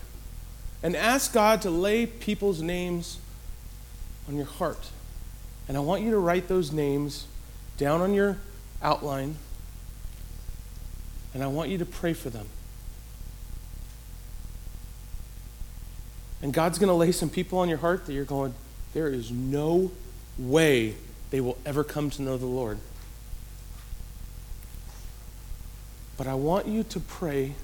and 0.84 0.96
ask 0.96 1.34
God 1.34 1.62
to 1.64 1.70
lay 1.70 2.06
people's 2.06 2.62
names 2.62 3.18
on 4.28 4.36
your 4.36 4.46
heart. 4.46 4.90
And 5.68 5.76
I 5.76 5.80
want 5.80 6.04
you 6.04 6.12
to 6.12 6.20
write 6.20 6.48
those 6.48 6.72
names 6.72 7.26
down 7.78 8.02
on 8.02 8.14
your 8.14 8.38
outline. 8.82 9.38
And 11.34 11.44
I 11.44 11.48
want 11.48 11.70
you 11.70 11.80
to 11.80 11.86
pray 11.86 12.14
for 12.14 12.30
them. 12.30 12.48
And 16.44 16.54
God's 16.54 16.78
going 16.78 16.90
to 16.90 16.94
lay 16.94 17.12
some 17.14 17.30
people 17.30 17.60
on 17.60 17.70
your 17.70 17.78
heart 17.78 18.06
that 18.06 18.14
you're 18.14 18.26
going, 18.26 18.54
there 18.94 19.08
is 19.08 19.32
no 19.32 19.92
way 20.38 20.96
they 21.32 21.42
will 21.42 21.58
ever 21.66 21.84
come 21.84 22.10
to 22.12 22.22
know 22.22 22.38
the 22.38 22.46
Lord. 22.46 22.78
But 26.18 26.28
I 26.28 26.36
want 26.36 26.68
you 26.68 26.84
to 26.84 27.00
pray 27.00 27.56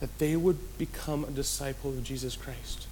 that 0.00 0.18
they 0.18 0.36
would 0.36 0.78
become 0.78 1.24
a 1.24 1.30
disciple 1.30 1.90
of 1.90 2.02
Jesus 2.02 2.36
Christ. 2.36 2.86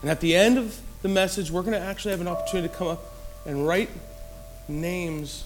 And 0.00 0.10
at 0.10 0.20
the 0.20 0.34
end 0.34 0.58
of 0.58 0.80
the 1.02 1.08
message, 1.08 1.50
we're 1.50 1.62
going 1.62 1.74
to 1.74 1.80
actually 1.80 2.12
have 2.12 2.20
an 2.20 2.28
opportunity 2.28 2.68
to 2.68 2.74
come 2.74 2.88
up 2.88 3.02
and 3.46 3.66
write 3.66 3.90
names 4.68 5.44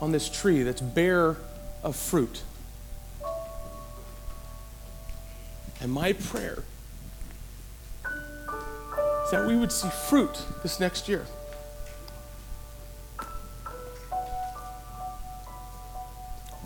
on 0.00 0.12
this 0.12 0.28
tree 0.28 0.62
that's 0.62 0.80
bare 0.80 1.36
of 1.82 1.96
fruit. 1.96 2.42
And 5.80 5.92
my 5.92 6.12
prayer 6.12 6.64
is 9.24 9.30
that 9.30 9.46
we 9.46 9.56
would 9.56 9.70
see 9.72 9.88
fruit 10.08 10.42
this 10.62 10.80
next 10.80 11.08
year. 11.08 11.26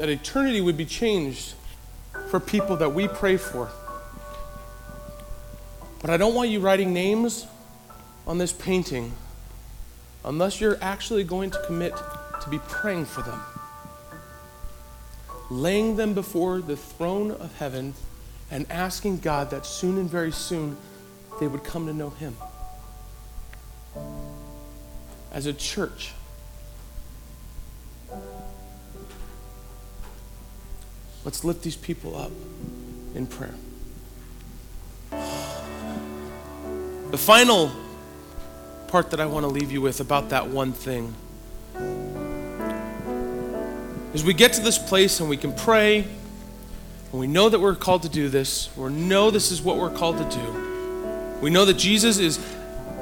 That 0.02 0.08
eternity 0.08 0.60
would 0.60 0.76
be 0.76 0.84
changed 0.84 1.54
for 2.28 2.40
people 2.40 2.74
that 2.78 2.92
we 2.92 3.06
pray 3.06 3.36
for. 3.36 3.70
But 6.00 6.10
I 6.10 6.16
don't 6.16 6.34
want 6.34 6.50
you 6.50 6.58
writing 6.58 6.92
names 6.92 7.46
on 8.26 8.36
this 8.36 8.52
painting 8.52 9.12
unless 10.24 10.60
you're 10.60 10.76
actually 10.82 11.22
going 11.22 11.52
to 11.52 11.62
commit 11.66 11.94
to 12.42 12.50
be 12.50 12.58
praying 12.58 13.04
for 13.04 13.22
them, 13.22 13.40
laying 15.52 15.94
them 15.94 16.14
before 16.14 16.60
the 16.60 16.76
throne 16.76 17.30
of 17.30 17.56
heaven, 17.58 17.94
and 18.50 18.66
asking 18.72 19.18
God 19.18 19.50
that 19.50 19.64
soon 19.64 19.98
and 19.98 20.10
very 20.10 20.32
soon 20.32 20.76
they 21.38 21.46
would 21.46 21.62
come 21.62 21.86
to 21.86 21.92
know 21.92 22.10
Him. 22.10 22.36
As 25.30 25.46
a 25.46 25.52
church, 25.52 26.12
let's 31.24 31.44
lift 31.44 31.62
these 31.62 31.76
people 31.76 32.16
up 32.16 32.32
in 33.14 33.26
prayer. 33.26 33.54
The 37.10 37.18
final 37.18 37.70
part 38.88 39.10
that 39.10 39.20
I 39.20 39.26
want 39.26 39.44
to 39.44 39.48
leave 39.48 39.70
you 39.72 39.80
with 39.80 40.00
about 40.00 40.30
that 40.30 40.48
one 40.48 40.72
thing 40.72 41.14
is 44.14 44.24
we 44.24 44.34
get 44.34 44.54
to 44.54 44.60
this 44.60 44.78
place 44.78 45.20
and 45.20 45.28
we 45.28 45.36
can 45.36 45.54
pray 45.54 46.00
and 46.00 47.20
we 47.20 47.26
know 47.26 47.48
that 47.48 47.60
we're 47.60 47.74
called 47.74 48.02
to 48.02 48.08
do 48.08 48.28
this. 48.28 48.74
We 48.76 48.90
know 48.90 49.30
this 49.30 49.50
is 49.50 49.60
what 49.60 49.76
we're 49.76 49.90
called 49.90 50.18
to 50.18 50.36
do. 50.36 51.38
We 51.42 51.50
know 51.50 51.64
that 51.66 51.76
Jesus 51.76 52.18
is 52.18 52.38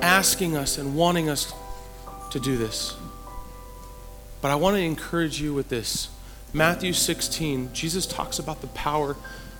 asking 0.03 0.57
us 0.57 0.79
and 0.79 0.97
wanting 0.97 1.29
us 1.29 1.53
to 2.33 2.41
do 2.41 2.57
this. 2.57 2.97
But 4.41 4.51
I 4.51 4.57
want 4.57 4.77
to 4.77 4.83
encourage 4.83 5.41
you 5.41 5.55
with 5.55 5.69
this. 5.69 6.09
Matthew 6.53 6.93
16, 6.93 7.73
Jesus 7.73 8.07
talks 8.07 8.39
about 8.39 8.61
the 8.61 8.67
power 8.69 9.17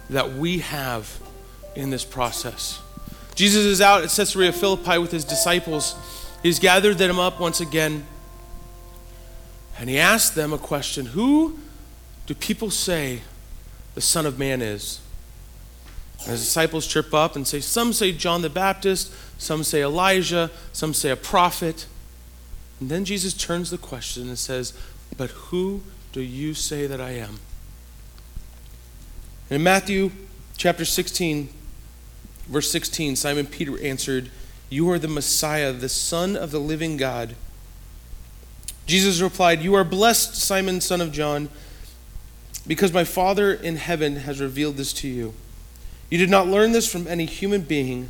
that 0.09 0.33
we 0.33 0.59
have 0.59 1.21
in 1.77 1.91
this 1.91 2.05
process. 2.05 2.81
Jesus 3.35 3.65
is 3.65 3.81
out 3.81 4.03
at 4.03 4.11
Caesarea 4.11 4.53
Philippi 4.53 4.99
with 4.99 5.13
his 5.13 5.25
disciples. 5.25 5.95
He's 6.43 6.59
gathered 6.59 6.99
them 6.99 7.19
up 7.19 7.39
once 7.39 7.61
again. 7.61 8.05
And 9.79 9.89
he 9.89 9.99
asked 9.99 10.35
them 10.35 10.53
a 10.53 10.59
question 10.59 11.07
Who 11.07 11.59
do 12.27 12.35
people 12.35 12.71
say 12.71 13.21
the 13.95 14.01
Son 14.01 14.27
of 14.27 14.39
Man 14.39 14.61
is? 14.61 15.01
And 16.21 16.33
his 16.33 16.41
disciples 16.41 16.87
trip 16.87 17.15
up 17.15 17.35
and 17.37 17.47
say, 17.47 17.61
Some 17.61 17.93
say 17.93 18.13
John 18.13 18.43
the 18.43 18.51
Baptist, 18.51 19.13
some 19.39 19.65
say 19.65 19.83
Elijah, 19.83 20.51
some 20.73 20.93
say 20.93 21.11
a 21.11 21.17
prophet. 21.17 21.87
And 22.79 22.91
then 22.91 23.05
Jesus 23.05 23.33
turns 23.33 23.71
the 23.71 23.79
question 23.79 24.29
and 24.29 24.39
says, 24.39 24.75
But 25.17 25.31
who 25.31 25.83
do 26.13 26.21
you 26.21 26.55
say 26.55 26.87
that 26.87 27.01
I 27.01 27.11
am? 27.11 27.39
And 29.49 29.57
in 29.57 29.63
Matthew 29.63 30.11
chapter 30.57 30.85
16, 30.85 31.49
Verse 32.51 32.69
16 32.73 33.15
Simon 33.15 33.47
Peter 33.47 33.81
answered, 33.81 34.29
You 34.69 34.91
are 34.91 34.99
the 34.99 35.09
Messiah, 35.09 35.73
the 35.73 35.89
Son 35.89 36.37
of 36.37 36.51
the 36.51 36.59
living 36.59 36.97
God. 36.97 37.37
Jesus 38.87 39.21
replied, 39.21 39.63
You 39.63 39.75
are 39.75 39.85
blessed, 39.85 40.35
Simon, 40.35 40.81
son 40.81 41.01
of 41.01 41.13
John, 41.13 41.49
because 42.67 42.93
my 42.93 43.05
Father 43.05 43.53
in 43.53 43.77
heaven 43.77 44.17
has 44.17 44.41
revealed 44.41 44.77
this 44.77 44.93
to 44.95 45.09
you. 45.09 45.33
You 46.11 46.19
did 46.19 46.29
not 46.29 46.49
learn 46.49 46.73
this 46.73 46.91
from 46.91 47.07
any 47.07 47.25
human 47.25 47.63
being. 47.63 48.09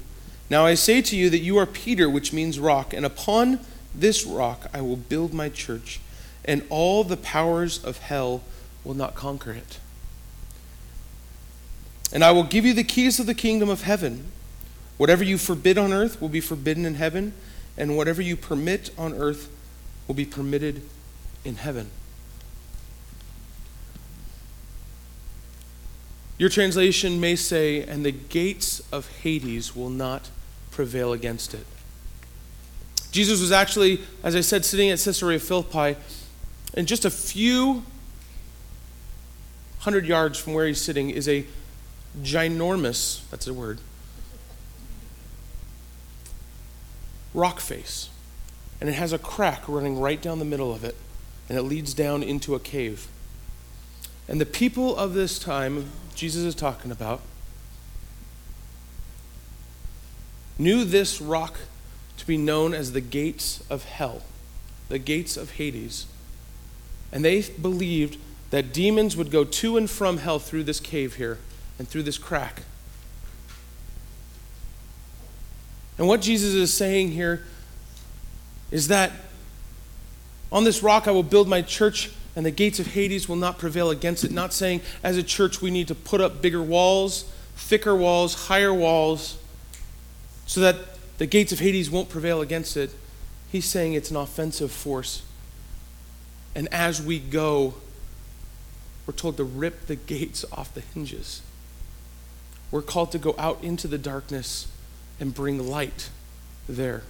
Now 0.48 0.64
I 0.64 0.72
say 0.72 1.02
to 1.02 1.16
you 1.16 1.28
that 1.28 1.38
you 1.40 1.58
are 1.58 1.66
Peter, 1.66 2.08
which 2.08 2.32
means 2.32 2.58
rock, 2.58 2.94
and 2.94 3.04
upon 3.04 3.60
this 3.94 4.24
rock 4.24 4.70
I 4.72 4.80
will 4.80 4.96
build 4.96 5.34
my 5.34 5.50
church, 5.50 6.00
and 6.44 6.62
all 6.70 7.04
the 7.04 7.16
powers 7.16 7.82
of 7.84 7.98
hell 7.98 8.42
will 8.84 8.94
not 8.94 9.14
conquer 9.14 9.52
it. 9.52 9.78
And 12.12 12.24
I 12.24 12.32
will 12.32 12.44
give 12.44 12.64
you 12.64 12.74
the 12.74 12.84
keys 12.84 13.20
of 13.20 13.26
the 13.26 13.34
kingdom 13.34 13.68
of 13.68 13.82
heaven. 13.82 14.32
Whatever 14.96 15.22
you 15.22 15.38
forbid 15.38 15.78
on 15.78 15.92
earth 15.92 16.20
will 16.20 16.28
be 16.28 16.40
forbidden 16.40 16.84
in 16.84 16.94
heaven, 16.94 17.32
and 17.76 17.96
whatever 17.96 18.20
you 18.20 18.36
permit 18.36 18.90
on 18.98 19.14
earth 19.14 19.48
will 20.06 20.14
be 20.14 20.24
permitted 20.24 20.82
in 21.44 21.56
heaven. 21.56 21.90
Your 26.36 26.48
translation 26.48 27.20
may 27.20 27.36
say, 27.36 27.82
and 27.82 28.04
the 28.04 28.12
gates 28.12 28.80
of 28.90 29.08
Hades 29.18 29.76
will 29.76 29.90
not 29.90 30.30
prevail 30.70 31.12
against 31.12 31.52
it. 31.52 31.66
Jesus 33.12 33.40
was 33.40 33.52
actually, 33.52 34.00
as 34.22 34.34
I 34.34 34.40
said, 34.40 34.64
sitting 34.64 34.88
at 34.90 34.98
Caesarea 35.00 35.38
Philippi, 35.38 35.98
and 36.74 36.86
just 36.86 37.04
a 37.04 37.10
few 37.10 37.84
hundred 39.80 40.06
yards 40.06 40.38
from 40.38 40.52
where 40.52 40.66
he's 40.66 40.80
sitting 40.80 41.10
is 41.10 41.28
a 41.28 41.46
ginormous, 42.22 43.28
that's 43.30 43.46
a 43.46 43.54
word, 43.54 43.80
rock 47.34 47.60
face. 47.60 48.08
And 48.80 48.88
it 48.88 48.94
has 48.94 49.12
a 49.12 49.18
crack 49.18 49.62
running 49.68 50.00
right 50.00 50.20
down 50.20 50.38
the 50.38 50.44
middle 50.44 50.72
of 50.72 50.84
it, 50.84 50.96
and 51.48 51.58
it 51.58 51.62
leads 51.62 51.92
down 51.92 52.22
into 52.22 52.54
a 52.54 52.60
cave. 52.60 53.08
And 54.28 54.40
the 54.40 54.46
people 54.46 54.96
of 54.96 55.14
this 55.14 55.38
time, 55.38 55.90
Jesus 56.14 56.44
is 56.44 56.54
talking 56.54 56.90
about, 56.90 57.20
knew 60.58 60.84
this 60.84 61.20
rock 61.20 61.58
to 62.18 62.26
be 62.26 62.36
known 62.36 62.74
as 62.74 62.92
the 62.92 63.00
gates 63.00 63.64
of 63.70 63.84
hell, 63.84 64.22
the 64.88 64.98
gates 64.98 65.36
of 65.36 65.52
Hades. 65.52 66.06
And 67.12 67.24
they 67.24 67.42
believed 67.42 68.18
that 68.50 68.72
demons 68.72 69.16
would 69.16 69.30
go 69.30 69.44
to 69.44 69.76
and 69.76 69.88
from 69.88 70.18
hell 70.18 70.38
through 70.38 70.64
this 70.64 70.80
cave 70.80 71.16
here 71.16 71.38
and 71.78 71.88
through 71.88 72.02
this 72.02 72.18
crack. 72.18 72.62
And 75.98 76.08
what 76.08 76.20
Jesus 76.20 76.54
is 76.54 76.72
saying 76.72 77.12
here 77.12 77.44
is 78.70 78.88
that 78.88 79.12
on 80.50 80.64
this 80.64 80.82
rock 80.82 81.06
I 81.06 81.10
will 81.10 81.22
build 81.22 81.48
my 81.48 81.62
church, 81.62 82.10
and 82.34 82.46
the 82.46 82.50
gates 82.50 82.80
of 82.80 82.88
Hades 82.88 83.28
will 83.28 83.36
not 83.36 83.58
prevail 83.58 83.90
against 83.90 84.24
it. 84.24 84.30
Not 84.30 84.52
saying 84.52 84.80
as 85.02 85.16
a 85.16 85.22
church 85.22 85.60
we 85.60 85.70
need 85.70 85.88
to 85.88 85.94
put 85.94 86.20
up 86.20 86.40
bigger 86.40 86.62
walls, 86.62 87.30
thicker 87.54 87.94
walls, 87.94 88.46
higher 88.46 88.72
walls, 88.72 89.36
so 90.46 90.60
that 90.60 90.76
the 91.18 91.26
gates 91.26 91.52
of 91.52 91.58
Hades 91.58 91.90
won't 91.90 92.08
prevail 92.08 92.40
against 92.40 92.76
it. 92.76 92.90
He's 93.52 93.66
saying 93.66 93.92
it's 93.92 94.10
an 94.10 94.16
offensive 94.16 94.72
force. 94.72 95.22
And 96.54 96.72
as 96.72 97.00
we 97.00 97.18
go, 97.18 97.74
we're 99.06 99.14
told 99.14 99.36
to 99.38 99.44
rip 99.44 99.86
the 99.86 99.96
gates 99.96 100.44
off 100.52 100.74
the 100.74 100.80
hinges. 100.80 101.42
We're 102.70 102.82
called 102.82 103.12
to 103.12 103.18
go 103.18 103.34
out 103.38 103.62
into 103.62 103.88
the 103.88 103.98
darkness 103.98 104.68
and 105.18 105.34
bring 105.34 105.68
light 105.68 106.10
there. 106.68 107.02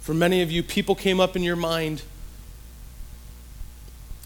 For 0.00 0.14
many 0.14 0.42
of 0.42 0.50
you, 0.50 0.62
people 0.62 0.94
came 0.94 1.20
up 1.20 1.36
in 1.36 1.42
your 1.42 1.56
mind 1.56 2.02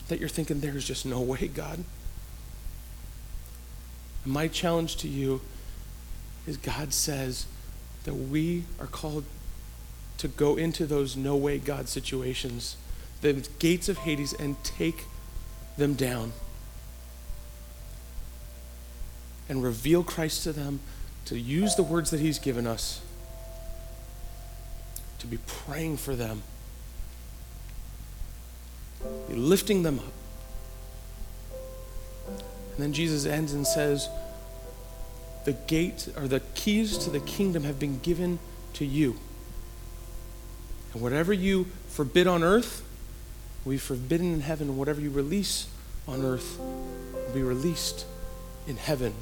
that 0.08 0.20
you're 0.20 0.28
thinking, 0.28 0.60
there's 0.60 0.86
just 0.86 1.04
no 1.04 1.20
way, 1.20 1.48
God. 1.48 1.84
And 4.24 4.32
my 4.32 4.48
challenge 4.48 4.96
to 4.96 5.08
you 5.08 5.40
is 6.46 6.56
God 6.56 6.92
says 6.92 7.46
that 8.04 8.14
we 8.14 8.64
are 8.80 8.86
called 8.86 9.24
to 10.18 10.28
go 10.28 10.56
into 10.56 10.86
those 10.86 11.16
no 11.16 11.36
way 11.36 11.58
God 11.58 11.88
situations, 11.88 12.76
the 13.20 13.48
gates 13.58 13.88
of 13.88 13.98
Hades, 13.98 14.32
and 14.32 14.62
take 14.62 15.04
them 15.76 15.94
down 15.94 16.32
and 19.48 19.62
reveal 19.62 20.02
Christ 20.02 20.42
to 20.44 20.52
them, 20.52 20.80
to 21.26 21.38
use 21.38 21.74
the 21.74 21.82
words 21.82 22.10
that 22.10 22.20
He's 22.20 22.38
given 22.38 22.66
us, 22.66 23.00
to 25.18 25.26
be 25.26 25.38
praying 25.46 25.96
for 25.98 26.16
them, 26.16 26.42
be 29.28 29.34
lifting 29.34 29.82
them 29.82 29.98
up. 29.98 30.12
And 32.28 32.84
then 32.84 32.92
Jesus 32.92 33.24
ends 33.24 33.52
and 33.52 33.66
says, 33.66 34.08
The 35.44 35.52
gate 35.52 36.08
or 36.16 36.28
the 36.28 36.40
keys 36.54 36.98
to 36.98 37.10
the 37.10 37.20
kingdom 37.20 37.64
have 37.64 37.78
been 37.78 37.98
given 38.00 38.38
to 38.74 38.84
you. 38.84 39.16
And 40.92 41.00
whatever 41.00 41.32
you 41.32 41.66
forbid 41.88 42.26
on 42.26 42.42
earth 42.42 42.85
will 43.66 43.72
be 43.72 43.78
forbidden 43.78 44.32
in 44.32 44.40
heaven, 44.40 44.76
whatever 44.76 45.00
you 45.00 45.10
release 45.10 45.66
on 46.06 46.24
earth 46.24 46.56
will 46.60 47.34
be 47.34 47.42
released 47.42 48.06
in 48.68 48.76
heaven. 48.76 49.12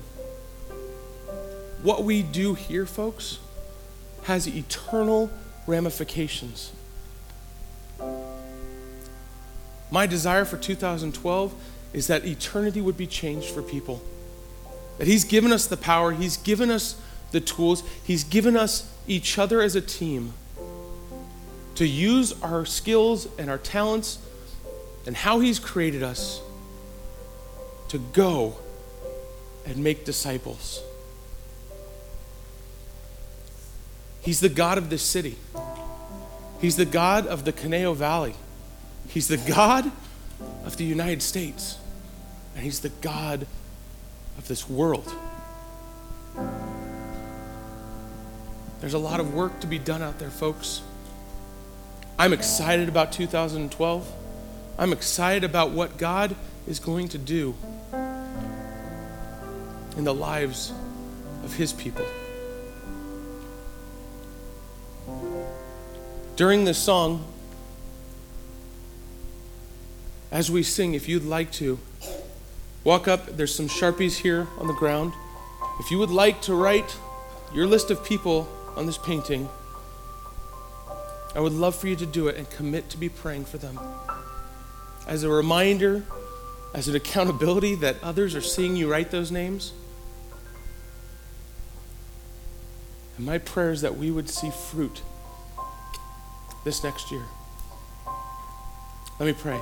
What 1.82 2.04
we 2.04 2.22
do 2.22 2.52
here, 2.52 2.84
folks, 2.84 3.38
has 4.24 4.46
eternal 4.46 5.30
ramifications. 5.66 6.72
My 9.90 10.06
desire 10.06 10.44
for 10.44 10.58
2012 10.58 11.54
is 11.94 12.08
that 12.08 12.26
eternity 12.26 12.82
would 12.82 12.98
be 12.98 13.06
changed 13.06 13.48
for 13.48 13.62
people. 13.62 14.02
That 14.98 15.06
He's 15.06 15.24
given 15.24 15.52
us 15.52 15.66
the 15.66 15.78
power, 15.78 16.12
He's 16.12 16.36
given 16.36 16.70
us 16.70 17.00
the 17.32 17.40
tools, 17.40 17.82
He's 18.04 18.24
given 18.24 18.58
us 18.58 18.92
each 19.06 19.38
other 19.38 19.62
as 19.62 19.74
a 19.74 19.80
team 19.80 20.34
to 21.76 21.86
use 21.86 22.40
our 22.42 22.66
skills 22.66 23.26
and 23.38 23.48
our 23.48 23.58
talents 23.58 24.18
and 25.06 25.16
how 25.16 25.40
He's 25.40 25.58
created 25.58 26.02
us 26.02 26.40
to 27.88 27.98
go 27.98 28.56
and 29.66 29.76
make 29.78 30.04
disciples. 30.04 30.82
He's 34.20 34.40
the 34.40 34.48
God 34.48 34.78
of 34.78 34.90
this 34.90 35.02
city. 35.02 35.36
He's 36.60 36.76
the 36.76 36.86
God 36.86 37.26
of 37.26 37.44
the 37.44 37.52
Conejo 37.52 37.92
Valley. 37.92 38.34
He's 39.08 39.28
the 39.28 39.36
God 39.36 39.90
of 40.64 40.76
the 40.78 40.84
United 40.84 41.22
States. 41.22 41.78
And 42.54 42.64
He's 42.64 42.80
the 42.80 42.88
God 42.88 43.46
of 44.38 44.48
this 44.48 44.68
world. 44.68 45.12
There's 48.80 48.94
a 48.94 48.98
lot 48.98 49.20
of 49.20 49.34
work 49.34 49.60
to 49.60 49.66
be 49.66 49.78
done 49.78 50.02
out 50.02 50.18
there, 50.18 50.30
folks. 50.30 50.82
I'm 52.18 52.32
excited 52.32 52.88
about 52.88 53.12
2012. 53.12 54.23
I'm 54.78 54.92
excited 54.92 55.44
about 55.44 55.70
what 55.70 55.98
God 55.98 56.34
is 56.66 56.78
going 56.78 57.08
to 57.08 57.18
do 57.18 57.54
in 59.96 60.04
the 60.04 60.14
lives 60.14 60.72
of 61.44 61.54
His 61.54 61.72
people. 61.72 62.04
During 66.36 66.64
this 66.64 66.78
song, 66.78 67.24
as 70.32 70.50
we 70.50 70.64
sing, 70.64 70.94
if 70.94 71.08
you'd 71.08 71.24
like 71.24 71.52
to, 71.52 71.78
walk 72.84 73.08
up. 73.08 73.26
There's 73.36 73.54
some 73.54 73.68
Sharpies 73.68 74.18
here 74.18 74.46
on 74.58 74.66
the 74.66 74.74
ground. 74.74 75.14
If 75.80 75.90
you 75.90 75.98
would 75.98 76.10
like 76.10 76.42
to 76.42 76.54
write 76.54 76.96
your 77.54 77.66
list 77.66 77.90
of 77.90 78.04
people 78.04 78.48
on 78.76 78.86
this 78.86 78.98
painting, 78.98 79.48
I 81.34 81.40
would 81.40 81.52
love 81.52 81.74
for 81.74 81.88
you 81.88 81.96
to 81.96 82.06
do 82.06 82.28
it 82.28 82.36
and 82.36 82.48
commit 82.50 82.90
to 82.90 82.98
be 82.98 83.08
praying 83.08 83.46
for 83.46 83.58
them. 83.58 83.78
As 85.06 85.22
a 85.22 85.28
reminder, 85.28 86.02
as 86.72 86.88
an 86.88 86.96
accountability 86.96 87.74
that 87.76 87.96
others 88.02 88.34
are 88.34 88.40
seeing 88.40 88.76
you 88.76 88.90
write 88.90 89.10
those 89.10 89.30
names. 89.30 89.72
And 93.16 93.26
my 93.26 93.38
prayer 93.38 93.70
is 93.70 93.82
that 93.82 93.96
we 93.96 94.10
would 94.10 94.28
see 94.28 94.50
fruit 94.50 95.02
this 96.64 96.82
next 96.82 97.12
year. 97.12 97.22
Let 99.20 99.26
me 99.26 99.32
pray. 99.32 99.60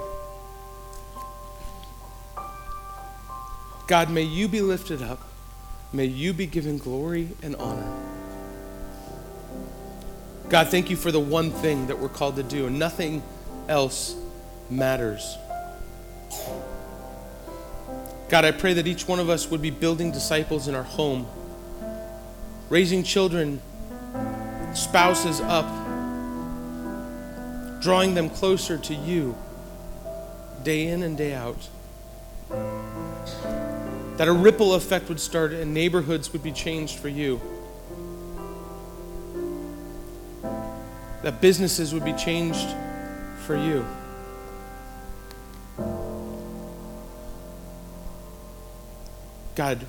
God, 3.86 4.10
may 4.10 4.22
you 4.22 4.48
be 4.48 4.60
lifted 4.62 5.02
up. 5.02 5.20
May 5.92 6.06
you 6.06 6.32
be 6.32 6.46
given 6.46 6.78
glory 6.78 7.28
and 7.42 7.54
honor. 7.56 7.92
God, 10.48 10.68
thank 10.68 10.88
you 10.88 10.96
for 10.96 11.10
the 11.12 11.20
one 11.20 11.50
thing 11.50 11.88
that 11.88 11.98
we're 11.98 12.08
called 12.08 12.36
to 12.36 12.42
do, 12.42 12.66
and 12.66 12.78
nothing 12.78 13.22
else 13.68 14.16
matters. 14.76 15.38
God, 18.28 18.44
I 18.44 18.52
pray 18.52 18.74
that 18.74 18.86
each 18.86 19.06
one 19.06 19.20
of 19.20 19.28
us 19.28 19.50
would 19.50 19.60
be 19.60 19.70
building 19.70 20.10
disciples 20.10 20.68
in 20.68 20.74
our 20.74 20.82
home, 20.82 21.26
raising 22.68 23.02
children, 23.02 23.60
spouses 24.74 25.40
up, 25.40 25.66
drawing 27.82 28.14
them 28.14 28.30
closer 28.30 28.78
to 28.78 28.94
you 28.94 29.36
day 30.62 30.86
in 30.86 31.02
and 31.02 31.18
day 31.18 31.34
out. 31.34 31.68
That 34.16 34.28
a 34.28 34.32
ripple 34.32 34.74
effect 34.74 35.08
would 35.08 35.20
start 35.20 35.52
and 35.52 35.74
neighborhoods 35.74 36.32
would 36.32 36.42
be 36.42 36.52
changed 36.52 36.98
for 36.98 37.08
you. 37.08 37.40
that 41.22 41.40
businesses 41.40 41.94
would 41.94 42.04
be 42.04 42.12
changed 42.12 42.68
for 43.46 43.56
you. 43.56 43.86
God, 49.54 49.84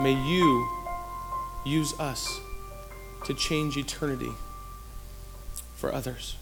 may 0.00 0.12
you 0.12 0.68
use 1.64 1.98
us 1.98 2.38
to 3.24 3.32
change 3.32 3.78
eternity 3.78 4.32
for 5.76 5.92
others. 5.92 6.36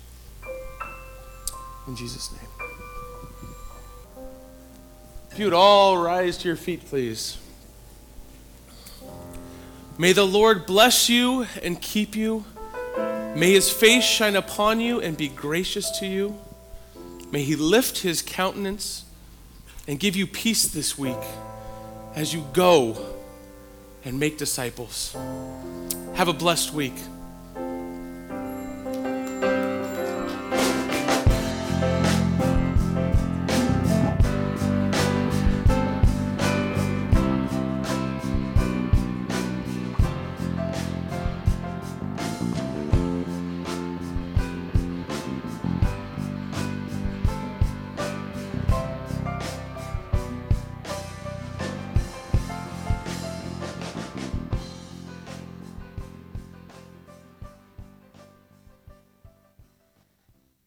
In 1.87 1.95
Jesus' 1.95 2.33
name. 2.33 2.51
If 5.31 5.39
you 5.39 5.47
would 5.47 5.55
all 5.55 5.99
rise 5.99 6.37
to 6.39 6.49
your 6.49 6.57
feet, 6.57 6.85
please. 6.87 7.39
May 9.99 10.13
the 10.13 10.27
Lord 10.27 10.67
bless 10.67 11.09
you 11.09 11.47
and 11.63 11.81
keep 11.81 12.17
you. 12.17 12.45
May 13.37 13.53
his 13.53 13.71
face 13.71 14.05
shine 14.05 14.35
upon 14.35 14.81
you 14.81 15.01
and 15.01 15.17
be 15.17 15.29
gracious 15.29 15.91
to 16.01 16.07
you. 16.07 16.39
May 17.31 17.45
he 17.45 17.57
lift 17.57 17.99
his 17.99 18.21
countenance 18.21 19.05
and 19.87 19.99
give 19.99 20.17
you 20.17 20.27
peace 20.27 20.69
this 20.69 20.99
week 20.99 21.17
as 22.15 22.33
you 22.33 22.45
go 22.53 22.97
and 24.05 24.19
make 24.19 24.39
disciples. 24.39 25.17
Have 26.15 26.29
a 26.29 26.33
blessed 26.33 26.73
week. 26.73 26.95